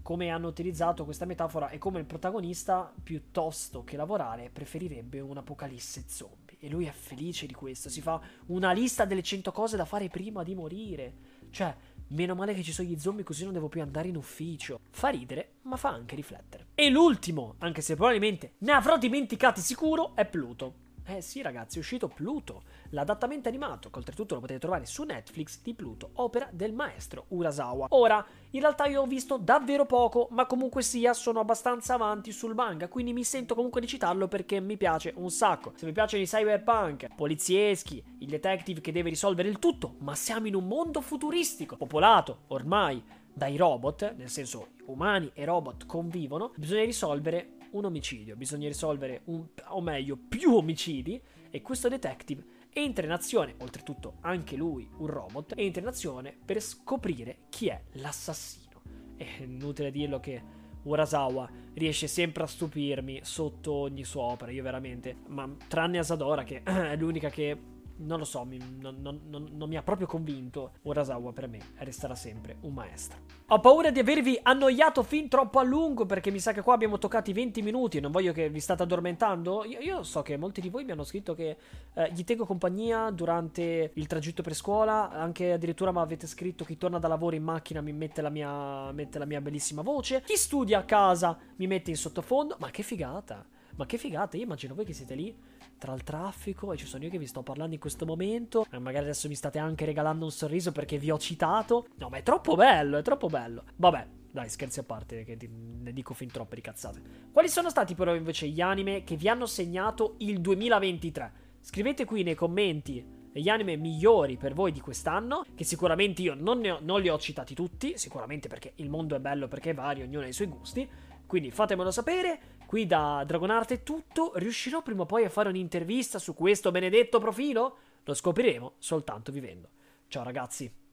come 0.03 0.29
hanno 0.29 0.49
utilizzato 0.49 1.05
questa 1.05 1.25
metafora 1.25 1.71
e 1.71 1.79
come 1.79 1.99
il 1.99 2.05
protagonista, 2.05 2.93
piuttosto 3.03 3.85
che 3.85 3.97
lavorare, 3.97 4.51
preferirebbe 4.51 5.21
un'apocalisse 5.21 6.05
zombie. 6.07 6.59
E 6.61 6.69
lui 6.69 6.85
è 6.85 6.93
felice 6.93 7.47
di 7.47 7.55
questo. 7.55 7.89
Si 7.89 8.03
fa 8.03 8.21
una 8.47 8.73
lista 8.73 9.07
delle 9.07 9.23
100 9.23 9.51
cose 9.51 9.77
da 9.77 9.87
fare 9.87 10.09
prima 10.09 10.43
di 10.43 10.55
morire. 10.55 11.15
Cioè, 11.51 11.75
meno 12.09 12.35
male 12.35 12.55
che 12.55 12.63
ci 12.63 12.73
sono 12.73 12.89
gli 12.89 12.99
zombie 12.99 13.25
così 13.25 13.45
non 13.45 13.53
devo 13.53 13.69
più 13.69 13.83
andare 13.83 14.09
in 14.09 14.17
ufficio. 14.17 14.81
Fa 14.91 15.09
ridere, 15.09 15.55
ma 15.63 15.77
fa 15.77 15.91
anche 15.91 16.15
riflettere. 16.15 16.67
E 16.75 16.91
l'ultimo, 16.91 17.55
anche 17.59 17.81
se 17.81 17.95
probabilmente 17.95 18.53
ne 18.59 18.73
avrò 18.73 18.99
dimenticati 18.99 19.61
sicuro, 19.61 20.15
è 20.15 20.25
Pluto. 20.27 20.85
Eh 21.09 21.21
sì 21.21 21.41
ragazzi, 21.41 21.77
è 21.77 21.81
uscito 21.81 22.09
Pluto, 22.09 22.65
l'adattamento 22.91 23.47
animato, 23.47 23.91
che 23.91 23.99
oltretutto 23.99 24.35
lo 24.35 24.41
potete 24.41 24.59
trovare 24.59 24.87
su 24.87 25.05
Netflix 25.05 25.61
di 25.63 25.73
Pluto, 25.73 26.11
opera 26.15 26.49
del 26.51 26.73
maestro 26.73 27.27
Urasawa. 27.29 27.87
Ora, 27.91 28.27
in 28.51 28.61
realtà 28.61 28.87
io 28.87 29.03
ho 29.03 29.07
visto 29.07 29.37
davvero 29.37 29.87
poco, 29.87 30.27
ma 30.33 30.47
comunque 30.47 30.83
sia 30.83 31.15
sono 31.15 31.39
abbastanza 31.39 31.95
avanti 31.95 32.33
sul 32.33 32.55
manga, 32.55 32.89
quindi 32.89 33.13
mi 33.13 33.23
sento 33.23 33.55
comunque 33.55 33.81
di 33.81 33.87
citarlo 33.87 34.27
perché 34.27 34.59
mi 34.59 34.77
piace 34.77 35.13
un 35.15 35.31
sacco. 35.31 35.75
Se 35.77 35.87
mi 35.87 35.93
piacciono 35.93 36.25
i 36.25 36.27
cyberpunk, 36.27 37.15
polizieschi, 37.15 38.03
il 38.19 38.29
detective 38.29 38.81
che 38.81 38.91
deve 38.91 39.11
risolvere 39.11 39.49
il 39.49 39.61
tutto, 39.61 39.95
ma 39.99 40.17
siamo 40.17 40.49
in 40.49 40.57
un 40.57 40.67
mondo 40.67 41.01
futuristico, 41.01 41.77
popolato 41.77 42.39
ormai 42.49 43.01
dai 43.33 43.57
robot, 43.57 44.15
nel 44.17 44.31
senso 44.31 44.69
umani 44.87 45.31
e 45.35 45.45
robot 45.45 45.87
convivono, 45.87 46.53
bisogna 46.57 46.85
risolvere 46.85 47.56
un 47.77 47.85
omicidio, 47.85 48.37
bisogna 48.37 48.69
risolvere 48.69 49.23
un, 49.25 49.47
o 49.69 49.81
meglio, 49.81 50.17
più 50.17 50.55
omicidi 50.55 51.21
e 51.51 51.63
questo 51.63 51.89
detective 51.89 52.45
entra 52.73 53.07
in 53.07 53.13
azione, 53.13 53.55
oltretutto 53.59 54.17
anche 54.21 54.57
lui 54.57 54.89
un 54.99 55.07
robot, 55.07 55.55
entra 55.57 55.81
in 55.81 55.89
azione 55.89 56.37
per 56.45 56.61
scoprire 56.61 57.39
chi 57.49 57.69
è 57.69 57.81
l'assassino. 57.93 58.83
È 59.17 59.25
inutile 59.43 59.91
dirlo 59.91 60.21
che 60.21 60.43
Urasawa 60.83 61.51
riesce 61.75 62.07
sempre 62.07 62.45
a 62.45 62.47
stupirmi 62.47 63.21
sotto 63.23 63.73
ogni 63.73 64.05
sua 64.05 64.23
opera, 64.25 64.51
io 64.51 64.63
veramente, 64.63 65.17
ma 65.29 65.51
tranne 65.69 65.99
Asadora 65.99 66.45
che 66.45 66.63
è 66.65 66.97
l'unica 66.97 67.29
che 67.31 67.75
non 67.99 68.19
lo 68.19 68.25
so, 68.25 68.45
mi, 68.45 68.59
non, 68.81 68.97
non, 69.01 69.21
non, 69.29 69.49
non, 69.53 69.69
mi 69.69 69.77
ha 69.77 69.83
proprio 69.83 70.07
convinto. 70.07 70.73
Urasawa 70.83 71.33
per 71.33 71.49
me 71.49 71.61
resterà 71.79 72.15
sempre 72.15 72.57
un 72.61 72.75
maestro. 72.75 73.19
Ho 73.49 73.61
paura 73.61 73.91
di 73.91 73.99
avervi 73.99 74.39
annoiato 74.43 75.03
fin 75.03 75.29
troppo 75.29 75.59
a 75.59 75.63
lungo 75.63 76.05
perché 76.05 76.31
mi 76.31 76.39
sa 76.39 76.53
che 76.53 76.63
qua 76.63 76.75
abbiamo 76.75 76.99
toccato 76.99 77.31
i 77.31 77.33
20 77.33 77.63
minuti 77.63 78.01
non 78.01 78.11
voglio 78.11 78.33
che 78.33 78.51
vi 78.51 78.61
state 78.61 78.83
addormentando. 78.83 79.65
Io, 79.65 79.81
io 79.81 80.03
so 80.03 80.23
che 80.23 80.37
molti 80.37 80.61
di 80.61 80.69
voi 80.69 80.85
mi 80.85 80.91
hanno 80.93 81.05
scritto 81.05 81.35
che 81.35 81.57
eh, 81.95 82.13
gli 82.13 82.25
tengo 82.25 82.45
compagnia 82.45 83.11
durante 83.11 83.91
il 83.95 84.07
tragitto 84.07 84.43
per 84.43 84.55
scuola, 84.55 85.11
anche 85.11 85.53
addirittura 85.53 85.93
mi 85.93 85.99
avete 85.99 86.27
scritto 86.27 86.65
chi 86.65 86.77
torna 86.77 86.99
da 86.99 87.09
lavoro 87.09 87.37
in 87.37 87.43
macchina 87.43 87.81
mi 87.81 87.93
mette 87.93 88.21
la 88.21 88.31
mia, 88.31 88.93
mette 88.93 89.19
la 89.19 89.25
mia 89.25 89.41
bellissima 89.41 89.83
voce, 89.83 90.23
chi 90.25 90.37
studia 90.37 90.81
a 90.81 90.85
casa 90.85 91.39
mi 91.57 91.67
mette 91.67 91.91
in 91.91 91.97
sottofondo, 91.97 92.57
ma 92.59 92.71
che 92.71 92.83
figata! 92.83 93.45
Ma 93.77 93.85
che 93.85 93.99
figata, 93.99 94.39
io 94.39 94.45
immagino 94.45 94.75
voi 94.75 94.87
che 94.87 94.95
siete 94.95 95.15
lì 95.15 95.35
tra 95.79 95.93
il 95.95 96.03
traffico 96.03 96.73
e 96.73 96.77
ci 96.77 96.87
sono 96.87 97.05
io 97.05 97.11
che 97.11 97.19
vi 97.19 97.27
sto 97.27 97.43
parlando 97.43 97.75
in 97.75 97.81
questo 97.81 98.07
momento. 98.07 98.67
E 98.71 98.79
magari 98.79 99.05
adesso 99.05 99.29
mi 99.29 99.35
state 99.35 99.59
anche 99.59 99.85
regalando 99.85 100.25
un 100.25 100.31
sorriso 100.31 100.73
perché 100.73 100.99
vi 100.99 101.11
ho 101.11 101.19
citato. 101.19 101.87
No, 101.97 102.09
ma 102.09 102.19
è 102.19 102.23
troppo 102.23 102.55
bello, 102.55 102.99
è 102.99 103.03
troppo 103.03 103.29
bello. 103.29 103.65
Vabbè, 103.77 104.07
dai, 104.31 104.49
scherzi 104.49 104.81
a 104.81 104.85
parte, 104.85 105.25
che 105.25 105.39
ne 105.49 105.93
dico 105.93 106.15
fin 106.15 106.31
troppe 106.31 106.57
di 106.57 106.61
cazzate. 106.61 107.01
Quali 107.33 107.49
sono 107.49 107.71
stati 107.71 107.95
però 107.95 108.15
invece 108.15 108.49
gli 108.49 108.61
anime 108.61 109.05
che 109.05 109.17
vi 109.17 109.29
hanno 109.29 109.47
segnato 109.47 110.15
il 110.19 110.41
2023? 110.41 111.33
Scrivete 111.61 112.05
qui 112.05 112.23
nei 112.23 112.35
commenti 112.35 113.15
gli 113.41 113.49
anime 113.49 113.77
migliori 113.77 114.37
per 114.37 114.55
voi 114.55 114.73
di 114.73 114.81
quest'anno, 114.81 115.45
che 115.55 115.65
sicuramente 115.65 116.23
io 116.23 116.35
non, 116.35 116.65
ho, 116.65 116.79
non, 116.81 117.01
li 117.01 117.09
ho 117.09 117.19
citati 117.19 117.55
tutti, 117.55 117.99
sicuramente 117.99 118.49
perché 118.49 118.73
il 118.77 118.89
mondo 118.89 119.15
è 119.15 119.21
bello, 119.21 119.49
perché 119.49 119.71
è 119.71 119.75
vario, 119.75 120.05
ognuno 120.05 120.25
ha 120.25 120.29
i 120.29 120.33
suoi 120.33 120.49
gusti, 120.49 120.89
quindi 121.27 121.51
fatemelo 121.51 121.91
sapere. 121.91 122.41
Qui 122.67 122.85
da 122.87 123.23
Dragonart 123.25 123.73
è 123.73 123.83
tutto. 123.83 124.33
Riuscirò 124.35 124.83
prima 124.83 125.03
o 125.03 125.07
poi 125.07 125.25
a 125.25 125.31
fare 125.31 125.49
un'intervista 125.49 126.19
su 126.19 126.35
questo 126.35 126.73
benedetto 126.73 127.21
profilo? 127.21 127.77
Lo 128.03 128.13
scopriremo 128.13 128.75
soltanto 128.79 129.31
vivendo. 129.31 129.69
Ciao 130.09 130.25
ragazzi. 130.25 130.86